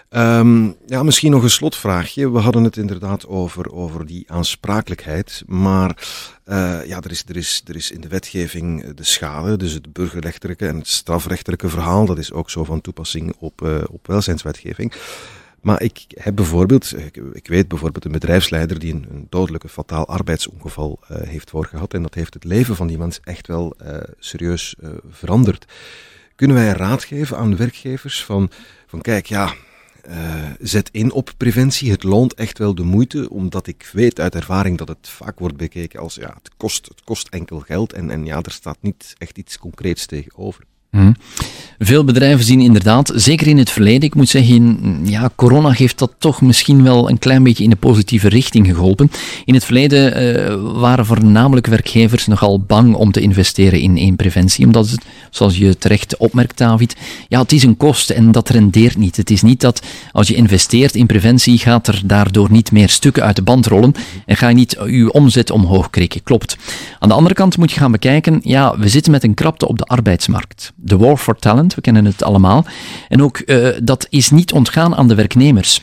Um, 0.10 0.76
ja, 0.86 1.04
misschien 1.04 1.32
nog 1.32 1.44
een 1.44 1.50
slotvraagje. 1.50 2.32
We 2.32 2.40
hadden 2.40 2.64
het 2.64 2.78
inderdaad 2.78 3.28
over, 3.28 3.72
over 3.72 4.06
die 4.06 4.24
aansprakelijkheid. 4.32 5.44
Maar 5.46 6.08
ja, 6.86 7.02
er 7.02 7.12
is, 7.12 7.24
er, 7.28 7.38
is, 7.38 7.62
er 7.66 7.76
is 7.76 7.92
in 7.92 8.02
de 8.02 8.08
wetgeving 8.08 8.94
de 8.94 9.04
schade, 9.04 9.58
dus 9.58 9.74
het 9.74 9.94
burgerrechtelijke 9.94 10.68
en 10.68 10.78
het 10.78 10.88
strafrechtelijke 10.88 11.70
verhaal. 11.70 12.06
Dat 12.06 12.18
is 12.18 12.32
ook 12.32 12.50
zo 12.50 12.64
van 12.64 12.82
toepassing 12.82 13.36
op, 13.40 13.86
op 13.92 14.08
welzijnswetgeving. 14.08 14.94
Maar 15.62 15.82
ik 15.82 16.06
heb 16.08 16.36
bijvoorbeeld, 16.36 16.94
ik, 17.34 17.48
weet 17.48 17.68
bijvoorbeeld 17.68 18.06
een 18.06 18.12
bedrijfsleider 18.12 18.80
die 18.80 18.94
een, 18.94 19.06
een 19.10 19.28
dodelijke 19.30 19.70
fataal 19.70 20.08
arbeidsongeval 20.08 21.00
uh, 21.02 21.18
heeft 21.22 21.50
voorgehad. 21.50 21.94
En 21.94 22.02
dat 22.02 22.14
heeft 22.14 22.34
het 22.34 22.44
leven 22.44 22.76
van 22.76 22.88
die 22.88 22.98
mens 22.98 23.20
echt 23.24 23.48
wel 23.48 23.76
uh, 23.84 23.98
serieus 24.20 24.76
uh, 24.80 24.90
veranderd. 25.10 25.66
Kunnen 26.36 26.58
wij 26.58 26.72
raad 26.72 27.04
geven 27.04 27.38
aan 27.38 27.58
werkgevers 27.58 28.26
van, 28.26 28.50
van 28.88 29.02
kijk, 29.02 29.26
ja, 29.26 29.54
zet 30.60 30.90
in 30.92 31.12
op 31.12 31.32
preventie. 31.38 31.92
Het 31.92 32.04
loont 32.04 32.34
echt 32.34 32.58
wel 32.58 32.76
de 32.76 32.84
moeite, 32.84 33.30
omdat 33.30 33.68
ik 33.68 33.90
weet 33.94 34.20
uit 34.20 34.36
ervaring 34.36 34.78
dat 34.78 34.88
het 34.88 35.10
vaak 35.10 35.40
wordt 35.40 35.58
bekeken 35.58 36.00
als 36.00 36.16
ja, 36.16 36.34
het 36.44 36.52
kost, 36.58 36.86
het 36.86 37.04
kost 37.04 37.28
enkel 37.28 37.60
geld. 37.60 37.94
En, 37.94 38.12
en 38.12 38.26
ja, 38.26 38.42
er 38.42 38.52
staat 38.52 38.78
niet 38.80 39.14
echt 39.18 39.38
iets 39.38 39.58
concreets 39.58 40.06
tegenover. 40.06 40.64
Hmm. 40.92 41.16
Veel 41.84 42.04
bedrijven 42.04 42.46
zien 42.46 42.60
inderdaad, 42.60 43.12
zeker 43.16 43.48
in 43.48 43.58
het 43.58 43.70
verleden, 43.70 44.02
ik 44.02 44.16
moet 44.16 44.30
zeggen, 44.30 45.00
ja, 45.04 45.30
corona 45.36 45.70
heeft 45.72 46.00
dat 46.00 46.12
toch 46.18 46.42
misschien 46.42 46.84
wel 46.84 47.10
een 47.10 47.20
klein 47.20 47.44
beetje 47.44 47.64
in 47.64 47.70
de 47.70 47.76
positieve 47.76 48.30
richting 48.30 48.68
geholpen. 48.68 49.12
In 49.46 49.54
het 49.54 49.64
verleden 49.64 50.24
uh, 50.24 50.80
waren 50.80 51.06
voornamelijk 51.06 51.68
werkgevers 51.68 52.28
nogal 52.28 52.60
bang 52.60 52.96
om 52.96 53.12
te 53.12 53.22
investeren 53.22 53.80
in, 53.80 53.98
in 53.98 54.16
preventie, 54.16 54.66
omdat 54.66 54.90
het, 54.90 55.06
zoals 55.30 55.58
je 55.58 55.78
terecht 55.78 56.18
opmerkt, 56.18 56.58
David, 56.58 56.96
ja, 57.28 57.42
het 57.42 57.52
is 57.52 57.64
een 57.64 57.78
kost 57.78 58.10
en 58.10 58.32
dat 58.32 58.50
rendeert 58.50 58.98
niet. 58.98 59.18
Het 59.18 59.30
is 59.30 59.42
niet 59.42 59.62
dat 59.62 59.82
als 60.12 60.28
je 60.28 60.36
investeert 60.36 60.96
in 60.96 61.06
preventie, 61.06 61.58
gaat 61.58 61.88
er 61.88 62.02
daardoor 62.06 62.52
niet 62.52 62.72
meer 62.72 62.90
stukken 62.90 63.24
uit 63.24 63.36
de 63.36 63.42
band 63.42 63.66
rollen 63.66 63.94
en 64.26 64.38
ga 64.38 64.48
je 64.48 64.56
niet 64.56 64.78
je 64.86 65.12
omzet 65.12 65.52
omhoog 65.52 65.90
krikken. 65.90 66.24
Klopt. 66.24 66.58
Aan 67.00 67.10
de 67.10 67.16
andere 67.16 67.36
kant 67.36 67.58
moet 67.58 67.72
je 67.72 67.80
gaan 67.80 67.92
bekijken, 67.92 68.40
ja, 68.44 68.78
we 68.78 68.90
zitten 68.90 69.12
met 69.12 69.24
een 69.24 69.34
krapte 69.34 69.68
op 69.68 69.78
de 69.78 69.86
arbeidsmarkt. 69.86 70.74
De 70.84 70.98
war 70.98 71.18
for 71.18 71.36
talent, 71.36 71.76
we 71.76 71.82
kennen 71.82 72.06
het 72.06 72.24
allemaal. 72.24 72.66
En 73.08 73.22
ook 73.24 73.42
uh, 73.46 73.68
dat 73.84 74.08
is 74.10 74.30
niet 74.30 74.52
ontgaan 74.52 74.96
aan 74.96 75.08
de 75.08 75.16
werknemers. 75.16 75.82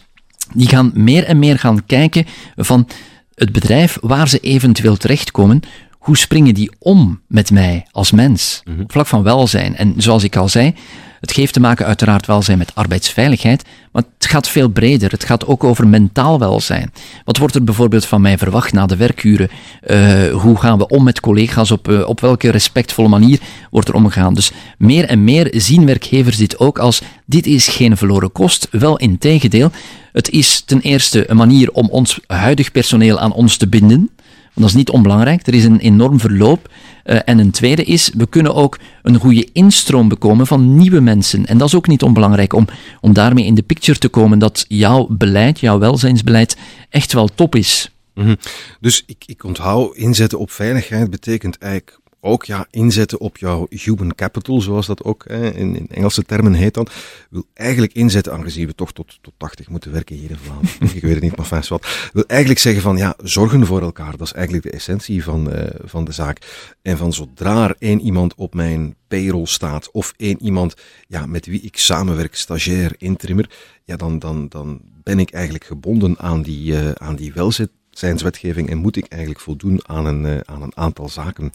Die 0.54 0.68
gaan 0.68 0.90
meer 0.94 1.24
en 1.24 1.38
meer 1.38 1.58
gaan 1.58 1.86
kijken 1.86 2.26
van 2.56 2.88
het 3.34 3.52
bedrijf 3.52 3.98
waar 4.00 4.28
ze 4.28 4.38
eventueel 4.38 4.96
terechtkomen. 4.96 5.60
Hoe 5.98 6.16
springen 6.16 6.54
die 6.54 6.70
om 6.78 7.20
met 7.26 7.50
mij 7.50 7.86
als 7.90 8.10
mens? 8.10 8.62
Op 8.80 8.92
vlak 8.92 9.06
van 9.06 9.22
welzijn. 9.22 9.76
En 9.76 9.94
zoals 9.96 10.24
ik 10.24 10.36
al 10.36 10.48
zei, 10.48 10.74
Het 11.20 11.32
heeft 11.32 11.52
te 11.52 11.60
maken 11.60 11.86
uiteraard 11.86 12.26
welzijn 12.26 12.58
met 12.58 12.74
arbeidsveiligheid, 12.74 13.64
maar 13.92 14.02
het 14.18 14.26
gaat 14.26 14.48
veel 14.48 14.68
breder. 14.68 15.10
Het 15.10 15.24
gaat 15.24 15.46
ook 15.46 15.64
over 15.64 15.88
mentaal 15.88 16.38
welzijn. 16.38 16.92
Wat 17.24 17.36
wordt 17.36 17.54
er 17.54 17.64
bijvoorbeeld 17.64 18.06
van 18.06 18.20
mij 18.20 18.38
verwacht 18.38 18.72
na 18.72 18.86
de 18.86 18.96
werkuren? 18.96 19.48
Uh, 19.86 20.32
hoe 20.32 20.58
gaan 20.58 20.78
we 20.78 20.88
om 20.88 21.04
met 21.04 21.20
collega's? 21.20 21.70
Op, 21.70 21.88
uh, 21.88 22.08
op 22.08 22.20
welke 22.20 22.50
respectvolle 22.50 23.08
manier 23.08 23.40
wordt 23.70 23.88
er 23.88 23.94
omgegaan? 23.94 24.34
Dus 24.34 24.52
meer 24.78 25.04
en 25.04 25.24
meer 25.24 25.48
zien 25.52 25.86
werkgevers 25.86 26.36
dit 26.36 26.58
ook 26.58 26.78
als 26.78 27.02
dit 27.24 27.46
is 27.46 27.68
geen 27.68 27.96
verloren 27.96 28.32
kost. 28.32 28.68
Wel 28.70 28.96
in 28.96 29.18
tegendeel. 29.18 29.70
Het 30.12 30.30
is 30.30 30.60
ten 30.60 30.80
eerste 30.80 31.30
een 31.30 31.36
manier 31.36 31.70
om 31.72 31.88
ons 31.88 32.20
huidig 32.26 32.72
personeel 32.72 33.18
aan 33.18 33.32
ons 33.32 33.56
te 33.56 33.68
binden. 33.68 34.10
Want 34.58 34.70
dat 34.70 34.78
is 34.78 34.84
niet 34.84 34.90
onbelangrijk. 34.90 35.46
Er 35.46 35.54
is 35.54 35.64
een 35.64 35.78
enorm 35.78 36.20
verloop. 36.20 36.70
Uh, 37.08 37.18
en 37.24 37.38
een 37.38 37.50
tweede 37.50 37.84
is, 37.84 38.10
we 38.16 38.28
kunnen 38.28 38.54
ook 38.54 38.78
een 39.02 39.16
goede 39.18 39.48
instroom 39.52 40.08
bekomen 40.08 40.46
van 40.46 40.76
nieuwe 40.76 41.00
mensen. 41.00 41.46
En 41.46 41.58
dat 41.58 41.68
is 41.68 41.74
ook 41.74 41.86
niet 41.86 42.02
onbelangrijk 42.02 42.52
om, 42.52 42.66
om 43.00 43.12
daarmee 43.12 43.44
in 43.44 43.54
de 43.54 43.62
picture 43.62 43.98
te 43.98 44.08
komen 44.08 44.38
dat 44.38 44.64
jouw 44.68 45.06
beleid, 45.10 45.60
jouw 45.60 45.78
welzijnsbeleid, 45.78 46.56
echt 46.90 47.12
wel 47.12 47.28
top 47.34 47.54
is. 47.54 47.92
-hmm. 48.14 48.36
Dus 48.80 49.02
ik, 49.06 49.22
ik 49.26 49.44
onthoud, 49.44 49.96
inzetten 49.96 50.38
op 50.38 50.50
veiligheid 50.50 51.10
betekent 51.10 51.58
eigenlijk 51.58 51.98
ook 52.20 52.44
ja, 52.44 52.66
inzetten 52.70 53.20
op 53.20 53.38
jouw 53.38 53.66
human 53.68 54.14
capital, 54.14 54.60
zoals 54.60 54.86
dat 54.86 55.04
ook 55.04 55.24
hè, 55.28 55.54
in, 55.54 55.76
in, 55.76 55.88
Engelse 55.88 56.22
termen 56.22 56.52
heet 56.52 56.74
dan, 56.74 56.86
wil 57.30 57.44
eigenlijk 57.54 57.92
inzetten, 57.92 58.32
aangezien 58.32 58.66
we 58.66 58.74
toch 58.74 58.92
tot, 58.92 59.18
tot 59.20 59.32
80 59.36 59.68
moeten 59.68 59.92
werken 59.92 60.16
hier 60.16 60.30
in 60.30 60.36
Vlaanderen. 60.36 60.96
ik 60.96 61.02
weet 61.02 61.14
het 61.14 61.22
niet, 61.22 61.36
maar 61.36 61.46
fijn 61.46 61.64
wat. 61.68 62.10
Wil 62.12 62.24
eigenlijk 62.26 62.60
zeggen 62.60 62.82
van 62.82 62.96
ja, 62.96 63.14
zorgen 63.22 63.66
voor 63.66 63.82
elkaar. 63.82 64.16
Dat 64.16 64.26
is 64.26 64.32
eigenlijk 64.32 64.64
de 64.64 64.70
essentie 64.70 65.24
van, 65.24 65.52
uh, 65.54 65.62
van 65.84 66.04
de 66.04 66.12
zaak. 66.12 66.38
En 66.82 66.96
van 66.96 67.12
zodra 67.12 67.68
er 67.68 67.76
één 67.78 68.00
iemand 68.00 68.34
op 68.34 68.54
mijn 68.54 68.94
payroll 69.08 69.46
staat, 69.46 69.90
of 69.90 70.14
één 70.16 70.42
iemand 70.42 70.74
ja, 71.08 71.26
met 71.26 71.46
wie 71.46 71.60
ik 71.60 71.76
samenwerk, 71.76 72.34
stagiair, 72.34 72.94
intrimmer, 72.98 73.50
ja, 73.84 73.96
dan, 73.96 74.18
dan, 74.18 74.48
dan 74.48 74.80
ben 75.02 75.18
ik 75.18 75.30
eigenlijk 75.30 75.64
gebonden 75.64 76.18
aan 76.18 76.42
die, 76.42 76.72
uh, 76.72 76.90
aan 76.90 77.16
die 77.16 77.32
welzijnswetgeving 77.32 78.70
en 78.70 78.78
moet 78.78 78.96
ik 78.96 79.06
eigenlijk 79.08 79.40
voldoen 79.40 79.80
aan 79.86 80.06
een, 80.06 80.24
uh, 80.24 80.38
aan 80.44 80.62
een 80.62 80.76
aantal 80.76 81.08
zaken 81.08 81.52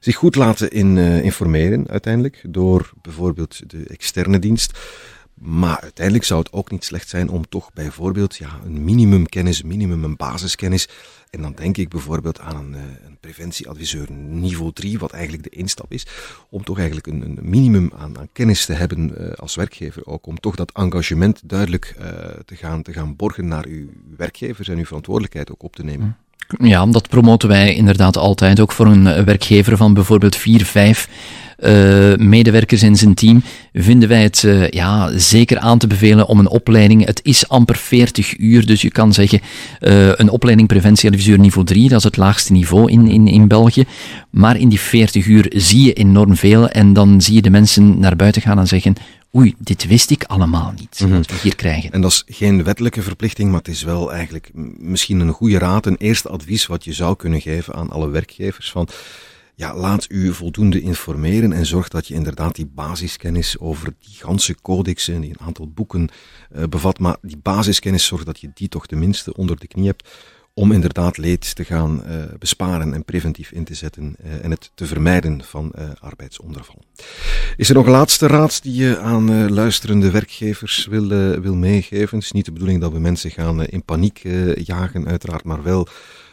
zich 0.00 0.16
goed 0.16 0.34
laten 0.34 0.96
uh, 0.96 1.24
informeren 1.24 1.88
uiteindelijk 1.88 2.42
door 2.48 2.92
bijvoorbeeld 3.02 3.70
de 3.70 3.84
externe 3.86 4.38
dienst. 4.38 4.78
Maar 5.34 5.80
uiteindelijk 5.80 6.26
zou 6.26 6.40
het 6.40 6.52
ook 6.52 6.70
niet 6.70 6.84
slecht 6.84 7.08
zijn 7.08 7.28
om 7.28 7.48
toch 7.48 7.72
bijvoorbeeld 7.72 8.36
ja, 8.36 8.60
een 8.64 8.84
minimumkennis, 8.84 9.62
minimum 9.62 10.04
een 10.04 10.16
basiskennis. 10.16 10.88
En 11.30 11.42
dan 11.42 11.52
denk 11.54 11.76
ik 11.76 11.88
bijvoorbeeld 11.88 12.40
aan 12.40 12.56
een, 12.56 12.74
een 12.74 13.16
preventieadviseur 13.20 14.12
niveau 14.12 14.72
3, 14.72 14.98
wat 14.98 15.12
eigenlijk 15.12 15.42
de 15.42 15.56
instap 15.56 15.92
is. 15.92 16.06
Om 16.50 16.64
toch 16.64 16.76
eigenlijk 16.76 17.06
een, 17.06 17.22
een 17.22 17.38
minimum 17.42 17.92
aan, 17.96 18.18
aan, 18.18 18.28
kennis 18.32 18.64
te 18.66 18.72
hebben 18.72 19.22
uh, 19.22 19.32
als 19.32 19.54
werkgever. 19.54 20.06
Ook 20.06 20.26
om 20.26 20.40
toch 20.40 20.56
dat 20.56 20.72
engagement 20.72 21.40
duidelijk 21.44 21.94
te, 22.44 22.56
gaan, 22.56 22.82
te 22.82 22.92
gaan 22.92 23.16
borgen 23.16 23.48
naar 23.48 23.66
uw 23.66 23.88
werkgevers 24.16 24.68
en 24.68 24.78
uw 24.78 24.84
verantwoordelijkheid 24.84 25.50
ook 25.50 25.62
op 25.62 25.76
te 25.76 25.84
nemen. 25.84 26.16
Ja, 26.58 26.86
dat 26.86 27.08
promoten 27.08 27.48
wij 27.48 27.74
inderdaad 27.74 28.16
altijd. 28.16 28.60
Ook 28.60 28.72
voor 28.72 28.86
een 28.86 29.24
werkgever 29.24 29.76
van 29.76 29.94
bijvoorbeeld 29.94 30.36
vier, 30.36 30.64
vijf 30.64 31.08
uh, 31.64 32.16
medewerkers 32.16 32.82
in 32.82 32.96
zijn 32.96 33.14
team, 33.14 33.42
vinden 33.72 34.08
wij 34.08 34.22
het 34.22 34.42
uh, 34.42 34.68
ja, 34.68 35.10
zeker 35.18 35.58
aan 35.58 35.78
te 35.78 35.86
bevelen 35.86 36.26
om 36.26 36.38
een 36.38 36.48
opleiding. 36.48 37.06
Het 37.06 37.20
is 37.22 37.48
amper 37.48 37.76
40 37.76 38.38
uur, 38.38 38.66
dus 38.66 38.82
je 38.82 38.90
kan 38.90 39.12
zeggen 39.12 39.40
een 39.80 40.30
opleiding 40.30 40.68
preventieadviseur 40.68 41.38
niveau 41.38 41.66
3, 41.66 41.88
dat 41.88 41.98
is 41.98 42.04
het 42.04 42.16
laagste 42.16 42.52
niveau 42.52 42.90
in, 42.90 43.08
in, 43.08 43.28
in 43.28 43.48
België. 43.48 43.84
Maar 44.30 44.56
in 44.56 44.68
die 44.68 44.80
40 44.80 45.26
uur 45.26 45.52
zie 45.56 45.84
je 45.84 45.92
enorm 45.92 46.36
veel 46.36 46.68
en 46.68 46.92
dan 46.92 47.20
zie 47.20 47.34
je 47.34 47.42
de 47.42 47.50
mensen 47.50 47.98
naar 47.98 48.16
buiten 48.16 48.42
gaan 48.42 48.58
en 48.58 48.66
zeggen 48.66 48.94
oei, 49.36 49.54
dit 49.58 49.86
wist 49.86 50.10
ik 50.10 50.24
allemaal 50.24 50.72
niet, 50.78 51.00
mm 51.00 51.06
-hmm. 51.06 51.16
wat 51.16 51.30
we 51.30 51.38
hier 51.42 51.56
krijgen. 51.56 51.92
En 51.92 52.00
dat 52.00 52.10
is 52.10 52.24
geen 52.26 52.64
wettelijke 52.64 53.02
verplichting, 53.02 53.50
maar 53.50 53.58
het 53.58 53.68
is 53.68 53.82
wel 53.82 54.12
eigenlijk 54.12 54.50
misschien 54.78 55.20
een 55.20 55.32
goede 55.32 55.58
raad, 55.58 55.86
een 55.86 55.96
eerste 55.96 56.28
advies 56.28 56.66
wat 56.66 56.84
je 56.84 56.92
zou 56.92 57.16
kunnen 57.16 57.40
geven 57.40 57.74
aan 57.74 57.90
alle 57.90 58.08
werkgevers 58.08 58.70
van 58.70 58.88
ja, 59.60 59.74
laat 59.74 60.06
u 60.08 60.34
voldoende 60.34 60.80
informeren 60.80 61.52
en 61.52 61.66
zorg 61.66 61.88
dat 61.88 62.08
je 62.08 62.14
inderdaad 62.14 62.54
die 62.54 62.66
basiskennis 62.66 63.58
over 63.58 63.94
die 63.98 64.14
ganse 64.14 64.54
codexen, 64.62 65.20
die 65.20 65.30
een 65.30 65.46
aantal 65.46 65.68
boeken 65.68 66.08
uh, 66.56 66.64
bevat, 66.64 66.98
maar 66.98 67.16
die 67.22 67.36
basiskennis 67.36 68.04
zorg 68.04 68.24
dat 68.24 68.40
je 68.40 68.50
die 68.54 68.68
toch 68.68 68.86
tenminste 68.86 69.34
onder 69.34 69.58
de 69.58 69.66
knie 69.66 69.86
hebt 69.86 70.08
om 70.54 70.72
inderdaad 70.72 71.16
leed 71.16 71.54
te 71.54 71.64
gaan 71.64 72.02
uh, 72.06 72.24
besparen 72.38 72.94
en 72.94 73.04
preventief 73.04 73.52
in 73.52 73.64
te 73.64 73.74
zetten 73.74 74.16
uh, 74.24 74.44
en 74.44 74.50
het 74.50 74.70
te 74.74 74.86
vermijden 74.86 75.44
van 75.44 75.72
uh, 75.78 75.90
arbeidsonderval. 76.00 76.82
Is 77.56 77.68
er 77.68 77.74
nog 77.74 77.86
een 77.86 77.92
laatste 77.92 78.26
raad 78.26 78.62
die 78.62 78.74
je 78.74 78.98
aan 78.98 79.50
luisterende 79.52 80.10
werkgevers 80.10 80.86
wil, 80.86 81.08
wil 81.40 81.54
meegeven? 81.54 82.16
Het 82.16 82.26
is 82.26 82.32
niet 82.32 82.44
de 82.44 82.52
bedoeling 82.52 82.80
dat 82.80 82.92
we 82.92 82.98
mensen 82.98 83.30
gaan 83.30 83.64
in 83.64 83.84
paniek 83.84 84.22
jagen, 84.54 85.06
uiteraard, 85.08 85.44
maar 85.44 85.62
wel 85.62 85.88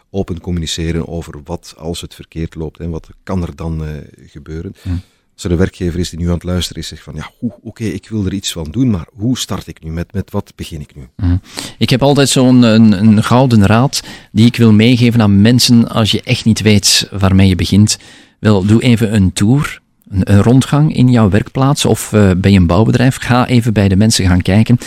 open 0.09 0.41
communiceren 0.41 1.07
over 1.07 1.41
wat 1.43 1.73
als 1.77 2.01
het 2.01 2.15
verkeerd 2.15 2.55
loopt 2.55 2.79
en 2.79 2.89
wat 2.89 3.09
kan 3.23 3.41
er 3.41 3.55
dan 3.55 4.03
gebeuren. 4.25 4.73
Hm. 4.81 4.89
Als 5.37 5.51
er 5.51 5.57
werkgever 5.57 5.99
is 5.99 6.09
die 6.09 6.19
nu 6.19 6.27
aan 6.27 6.33
het 6.33 6.43
luisteren 6.43 6.81
is, 6.81 6.87
zegt 6.87 7.03
van 7.03 7.15
ja, 7.15 7.31
oké, 7.61 7.83
ik 7.83 8.09
wil 8.09 8.25
er 8.25 8.33
iets 8.33 8.51
van 8.51 8.67
doen, 8.71 8.89
maar 8.89 9.07
hoe 9.13 9.37
start 9.37 9.67
ik 9.67 9.83
nu? 9.83 9.91
Met, 9.91 10.13
met 10.13 10.31
wat 10.31 10.53
begin 10.55 10.81
ik 10.81 10.95
nu? 10.95 11.07
Mm. 11.15 11.41
Ik 11.77 11.89
heb 11.89 12.01
altijd 12.01 12.29
zo'n 12.29 12.63
een, 12.63 12.91
een, 12.91 13.23
gouden 13.23 13.65
raad 13.65 14.03
die 14.31 14.45
ik 14.45 14.55
wil 14.55 14.73
meegeven 14.73 15.21
aan 15.21 15.41
mensen 15.41 15.89
als 15.89 16.11
je 16.11 16.21
echt 16.23 16.45
niet 16.45 16.61
weet 16.61 17.09
waarmee 17.11 17.47
je 17.47 17.55
begint. 17.55 17.97
Wel, 18.39 18.65
doe 18.65 18.81
even 18.81 19.15
een 19.15 19.33
tour, 19.33 19.81
een, 20.09 20.31
een 20.31 20.41
rondgang 20.41 20.95
in 20.95 21.09
jouw 21.09 21.29
werkplaats 21.29 21.85
of 21.85 22.11
uh, 22.13 22.31
bij 22.37 22.55
een 22.55 22.67
bouwbedrijf. 22.67 23.17
Ga 23.17 23.47
even 23.47 23.73
bij 23.73 23.87
de 23.87 23.95
mensen 23.95 24.25
gaan 24.25 24.41
kijken 24.41 24.77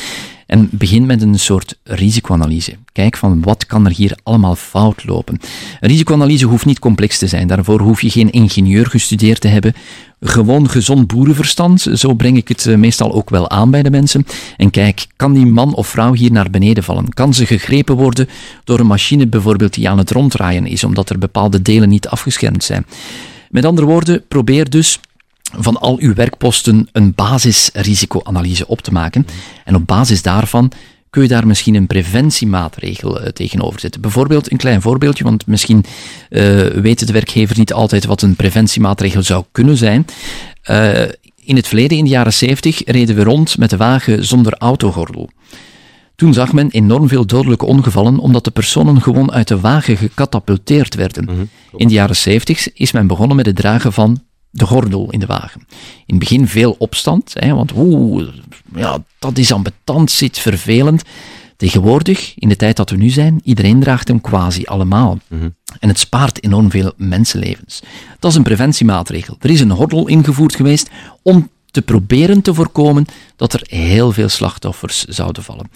en 0.51 0.69
begin 0.71 1.07
met 1.07 1.23
een 1.23 1.39
soort 1.39 1.79
risicoanalyse. 1.83 2.77
Kijk 2.93 3.17
van 3.17 3.43
wat 3.43 3.67
kan 3.67 3.87
er 3.87 3.93
hier 3.93 4.19
allemaal 4.23 4.55
fout 4.55 5.05
lopen. 5.05 5.41
Een 5.81 5.89
risicoanalyse 5.89 6.47
hoeft 6.47 6.65
niet 6.65 6.79
complex 6.79 7.19
te 7.19 7.27
zijn. 7.27 7.47
Daarvoor 7.47 7.81
hoef 7.81 8.03
je 8.03 8.11
geen 8.11 8.31
ingenieur 8.31 8.87
gestudeerd 8.87 9.41
te 9.41 9.49
hebben. 9.49 9.75
Gewoon 10.21 10.71
gezond 10.71 11.07
boerenverstand, 11.07 11.87
zo 11.95 12.15
breng 12.15 12.37
ik 12.37 12.49
het 12.49 12.67
eh, 12.67 12.77
meestal 12.77 13.13
ook 13.13 13.31
wel 13.31 13.51
aan 13.51 13.71
bij 13.71 13.83
de 13.83 13.91
mensen. 13.91 14.27
En 14.57 14.71
kijk, 14.71 15.07
kan 15.17 15.33
die 15.33 15.47
man 15.47 15.75
of 15.75 15.89
vrouw 15.89 16.13
hier 16.13 16.33
naar 16.33 16.51
beneden 16.51 16.85
vallen? 16.85 17.09
Kan 17.09 17.35
ze 17.35 17.47
gegrepen 17.47 17.97
worden 17.97 18.29
door 18.65 18.79
een 18.81 18.87
machine 18.87 19.27
bijvoorbeeld 19.27 19.75
die 19.75 19.89
aan 19.89 19.99
het 19.99 20.11
ronddraaien 20.11 20.67
is, 20.67 20.85
omdat 20.85 21.11
er 21.11 21.19
bepaalde 21.19 21.63
delen 21.63 21.89
niet 21.89 22.09
afgeschermd 22.09 22.65
zijn? 22.65 22.87
Met 23.51 23.65
andere 23.65 23.87
woorden, 23.87 24.23
probeer 24.29 24.71
dus 24.71 25.01
van 25.59 25.81
al 25.81 25.99
uw 25.99 26.15
werkposten 26.15 26.89
een 26.93 27.15
basisrisicoanalyse 27.15 28.67
op 28.67 28.81
te 28.81 28.93
maken. 28.93 29.27
En 29.65 29.75
op 29.75 29.87
basis 29.87 30.23
daarvan 30.23 30.73
kun 31.11 31.23
je 31.23 31.29
daar 31.29 31.47
misschien 31.47 31.75
een 31.75 31.87
preventiemaatregel 31.87 33.21
uh, 33.21 33.27
tegenover 33.27 33.81
zetten. 33.81 34.01
Bijvoorbeeld, 34.01 34.51
een 34.51 34.57
klein 34.57 34.83
voorbeeldje, 34.83 35.25
want 35.25 35.47
misschien 35.47 35.85
uh, 36.31 36.67
weet 36.67 37.07
de 37.07 37.13
werkgever 37.13 37.59
niet 37.59 37.73
altijd 37.73 38.05
wat 38.05 38.23
een 38.23 38.37
preventiemaatregel 38.37 39.23
zou 39.23 39.45
kunnen 39.53 39.77
zijn. 39.77 40.07
Uh, 40.71 41.03
in 41.45 41.57
het 41.57 41.69
verleden, 41.69 41.99
in 41.99 42.05
de 42.05 42.11
jaren 42.11 42.33
70, 42.33 42.83
reden 42.85 43.17
we 43.17 43.23
rond 43.23 43.59
met 43.59 43.71
de 43.71 43.77
wagen 43.77 44.25
zonder 44.25 44.55
autogordel. 44.59 45.31
Toen 46.17 46.35
zag 46.35 46.53
men 46.53 46.71
enorm 46.71 47.09
veel 47.09 47.27
dodelijke 47.27 47.67
ongevallen 47.67 48.19
omdat 48.19 48.45
de 48.45 48.51
personen 48.51 49.03
gewoon 49.03 49.33
uit 49.33 49.49
de 49.49 49.61
wagen 49.61 49.97
gecatapulteerd 49.97 50.95
werden. 50.95 51.25
Mm 51.25 51.35
-hmm. 51.35 51.49
In 51.77 51.89
de 51.89 51.95
jaren 51.95 52.17
70 52.17 52.73
is 52.73 52.93
men 52.93 53.07
begonnen 53.07 53.37
met 53.37 53.47
het 53.47 53.57
dragen 53.57 53.93
van 53.93 54.23
de 54.51 54.67
gordel 54.67 55.11
in 55.11 55.19
de 55.19 55.27
wagen. 55.27 55.61
In 56.07 56.15
het 56.15 56.19
begin 56.19 56.49
veel 56.49 56.77
opstand, 56.79 57.33
hè, 57.35 57.55
want 57.55 57.73
oeh, 57.77 58.29
ja, 58.75 58.99
dat 59.19 59.39
is 59.39 59.53
ambetant, 59.53 60.11
zit 60.11 60.39
vervelend. 60.39 61.03
Tegenwoordig, 61.57 62.35
in 62.37 62.49
de 62.49 62.57
tijd 62.57 62.77
dat 62.77 62.91
we 62.91 62.97
nu 62.97 63.09
zijn, 63.09 63.41
iedereen 63.45 63.81
draagt 63.81 64.09
hem 64.09 64.21
quasi 64.21 64.65
allemaal. 64.65 65.19
Mm 65.29 65.39
-hmm. 65.39 65.55
En 65.81 65.89
het 65.89 65.99
spaart 65.99 66.45
enorm 66.45 66.71
veel 66.71 66.93
mensenlevens. 66.97 67.83
Dat 68.19 68.31
is 68.31 68.37
een 68.37 68.43
preventiemaatregel. 68.43 69.37
Er 69.41 69.51
is 69.51 69.61
een 69.61 69.71
gordel 69.71 70.09
ingevoerd 70.09 70.55
geweest 70.55 70.91
om 71.23 71.51
te 71.71 71.83
proberen 71.83 72.43
te 72.43 72.55
voorkomen 72.55 73.05
dat 73.37 73.53
er 73.53 73.63
heel 73.69 74.13
veel 74.13 74.29
slachtoffers 74.29 75.05
zouden 75.05 75.43
vallen. 75.43 75.71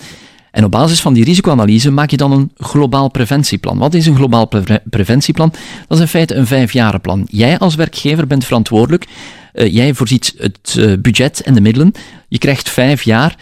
En 0.54 0.64
op 0.64 0.70
basis 0.70 1.00
van 1.00 1.12
die 1.12 1.24
risicoanalyse 1.24 1.90
maak 1.90 2.10
je 2.10 2.16
dan 2.16 2.32
een 2.32 2.50
globaal 2.56 3.08
preventieplan. 3.10 3.78
Wat 3.78 3.94
is 3.94 4.06
een 4.06 4.16
globaal 4.16 4.46
pre 4.46 4.82
preventieplan? 4.90 5.52
Dat 5.88 5.98
is 5.98 6.00
in 6.00 6.08
feite 6.08 6.34
een 6.34 6.46
vijfjarenplan. 6.46 7.26
Jij 7.30 7.58
als 7.58 7.74
werkgever 7.74 8.26
bent 8.26 8.44
verantwoordelijk. 8.44 9.06
Uh, 9.54 9.72
jij 9.72 9.94
voorziet 9.94 10.34
het 10.38 10.74
uh, 10.78 10.92
budget 10.98 11.42
en 11.42 11.54
de 11.54 11.60
middelen. 11.60 11.92
Je 12.28 12.38
krijgt 12.38 12.70
vijf 12.70 13.02
jaar. 13.02 13.36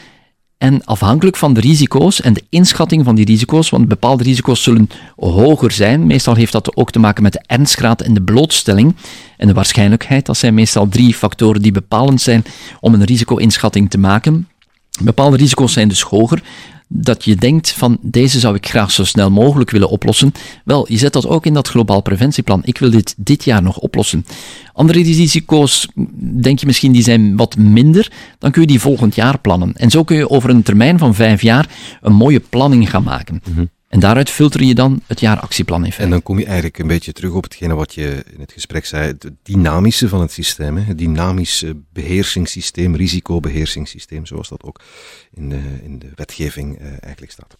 En 0.59 0.85
afhankelijk 0.85 1.37
van 1.37 1.55
de 1.55 1.61
risico's 1.61 2.21
en 2.21 2.33
de 2.33 2.45
inschatting 2.49 3.05
van 3.05 3.15
die 3.15 3.25
risico's, 3.25 3.71
want 3.71 3.89
bepaalde 3.89 4.25
risico's 4.25 4.63
zullen 4.63 4.89
hoger 5.17 5.71
zijn. 5.71 6.07
Meestal 6.07 6.35
heeft 6.35 6.53
dat 6.53 6.77
ook 6.77 6.91
te 6.91 6.99
maken 6.99 7.23
met 7.23 7.33
de 7.33 7.43
ernstgraad 7.47 8.01
en 8.01 8.15
de 8.15 8.23
blootstelling 8.23 8.97
en 9.37 9.47
de 9.47 9.55
waarschijnlijkheid. 9.55 10.27
Dat 10.27 10.37
zijn 10.37 10.55
meestal 10.55 10.89
drie 10.89 11.15
factoren 11.15 11.63
die 11.63 11.73
bepalend 11.73 12.21
zijn 12.21 12.45
om 12.81 12.95
een 12.95 13.05
risico-inschatting 13.05 13.91
te 13.91 13.99
maken. 13.99 14.49
Bepaalde 15.03 15.37
risico's 15.37 15.73
zijn 15.73 15.89
dus 15.89 16.01
hoger 16.01 16.43
dat 16.95 17.25
je 17.25 17.37
denkt 17.37 17.73
van 17.73 17.99
deze 18.01 18.39
zou 18.39 18.55
ik 18.55 18.69
graag 18.69 18.91
zo 18.91 19.05
snel 19.05 19.31
mogelijk 19.31 19.71
willen 19.71 19.89
oplossen. 19.89 20.33
Wel, 20.65 20.87
je 20.89 20.97
zet 20.99 21.13
dat 21.13 21.27
ook 21.27 21.47
in 21.47 21.55
dat 21.55 21.69
globaal 21.69 22.03
preventieplan. 22.03 22.61
Ik 22.65 22.79
wil 22.79 22.91
dit 22.91 23.15
dit 23.17 23.45
jaar 23.45 23.63
nog 23.63 23.79
oplossen. 23.79 24.27
Andere 24.73 25.03
risico's, 25.03 25.89
denk 26.41 26.59
je 26.59 26.67
misschien, 26.67 26.93
die 26.93 27.03
zijn 27.03 27.37
wat 27.37 27.57
minder. 27.57 28.13
Dan 28.39 28.51
kun 28.51 28.61
je 28.61 28.67
die 28.67 28.81
volgend 28.81 29.15
jaar 29.15 29.39
plannen. 29.39 29.73
En 29.77 29.91
zo 29.91 30.05
kun 30.05 30.17
je 30.17 30.31
over 30.31 30.51
een 30.51 30.63
termijn 30.63 30.99
van 30.99 31.15
vijf 31.15 31.43
jaar 31.43 31.69
een 32.01 32.15
mooie 32.15 32.41
planning 32.41 32.91
gaan 32.91 33.03
maken. 33.03 33.43
Mhm. 33.51 33.65
En 33.93 34.01
daaruit 34.01 34.31
filter 34.31 34.63
je 34.63 34.75
dan 34.75 35.03
het 35.07 35.21
jaaractieplan 35.21 35.85
in 35.85 35.93
En 35.97 36.11
dan 36.11 36.23
kom 36.23 36.39
je 36.39 36.45
eigenlijk 36.45 36.79
een 36.79 36.87
beetje 36.87 37.13
terug 37.13 37.33
op 37.33 37.43
hetgene 37.43 37.75
wat 37.75 37.95
je 37.95 38.25
in 38.35 38.41
het 38.41 38.53
gesprek 38.53 38.85
zei, 38.85 39.07
het 39.07 39.31
dynamische 39.43 40.09
van 40.09 40.21
het 40.21 40.33
systeem, 40.33 40.77
het 40.77 40.99
dynamisch 40.99 41.65
beheersingssysteem, 41.93 42.97
risicobeheersingssysteem, 42.97 44.27
zoals 44.27 44.49
dat 44.49 44.63
ook 44.63 44.81
in 45.35 45.49
de, 45.49 45.61
in 45.83 45.99
de 45.99 46.11
wetgeving 46.15 46.81
uh, 46.81 46.87
eigenlijk 46.87 47.33
staat. 47.33 47.57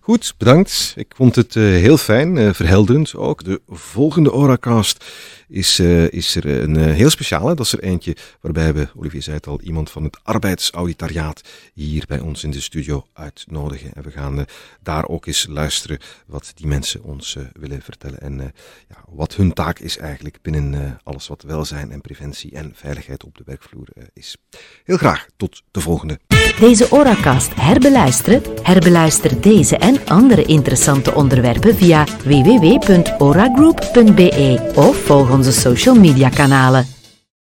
Goed, 0.00 0.34
bedankt. 0.38 0.92
Ik 0.96 1.12
vond 1.16 1.34
het 1.34 1.54
uh, 1.54 1.64
heel 1.64 1.96
fijn, 1.96 2.36
uh, 2.36 2.52
verhelderend 2.52 3.14
ook. 3.14 3.44
De 3.44 3.60
volgende 3.68 4.32
Oracast 4.32 5.04
is, 5.52 5.78
is 6.10 6.34
er 6.34 6.46
een 6.46 6.76
heel 6.76 7.10
speciale. 7.10 7.54
Dat 7.54 7.66
is 7.66 7.72
er 7.72 7.82
eentje 7.82 8.16
waarbij 8.40 8.74
we, 8.74 8.88
Olivier 8.96 9.22
zei 9.22 9.36
het 9.36 9.46
al, 9.46 9.60
iemand 9.60 9.90
van 9.90 10.04
het 10.04 10.18
arbeidsauditariaat 10.22 11.40
hier 11.74 12.04
bij 12.08 12.20
ons 12.20 12.44
in 12.44 12.50
de 12.50 12.60
studio 12.60 13.06
uitnodigen. 13.12 13.92
En 13.94 14.02
we 14.02 14.10
gaan 14.10 14.44
daar 14.82 15.08
ook 15.08 15.26
eens 15.26 15.46
luisteren 15.48 15.98
wat 16.26 16.52
die 16.54 16.66
mensen 16.66 17.02
ons 17.02 17.36
willen 17.52 17.82
vertellen 17.82 18.20
en 18.20 18.52
ja, 18.88 18.96
wat 19.08 19.34
hun 19.34 19.52
taak 19.52 19.78
is 19.78 19.98
eigenlijk 19.98 20.38
binnen 20.42 21.00
alles 21.02 21.28
wat 21.28 21.42
welzijn 21.42 21.90
en 21.90 22.00
preventie 22.00 22.52
en 22.52 22.72
veiligheid 22.74 23.24
op 23.24 23.36
de 23.36 23.42
werkvloer 23.46 23.88
is. 24.12 24.36
Heel 24.84 24.96
graag, 24.96 25.26
tot 25.36 25.62
de 25.70 25.80
volgende. 25.80 26.18
Deze 26.60 26.90
Oracast 26.90 27.54
herbeluisteren? 27.54 28.42
Herbeluister 28.62 29.40
deze 29.40 29.76
en 29.76 30.06
andere 30.06 30.44
interessante 30.44 31.14
onderwerpen 31.14 31.76
via 31.76 32.06
www.oragroup.be 32.24 34.72
of 34.74 34.96
volg 34.96 35.30
onze 35.46 35.60
social 35.60 35.94
media 35.94 36.28
kanalen. 36.28 36.86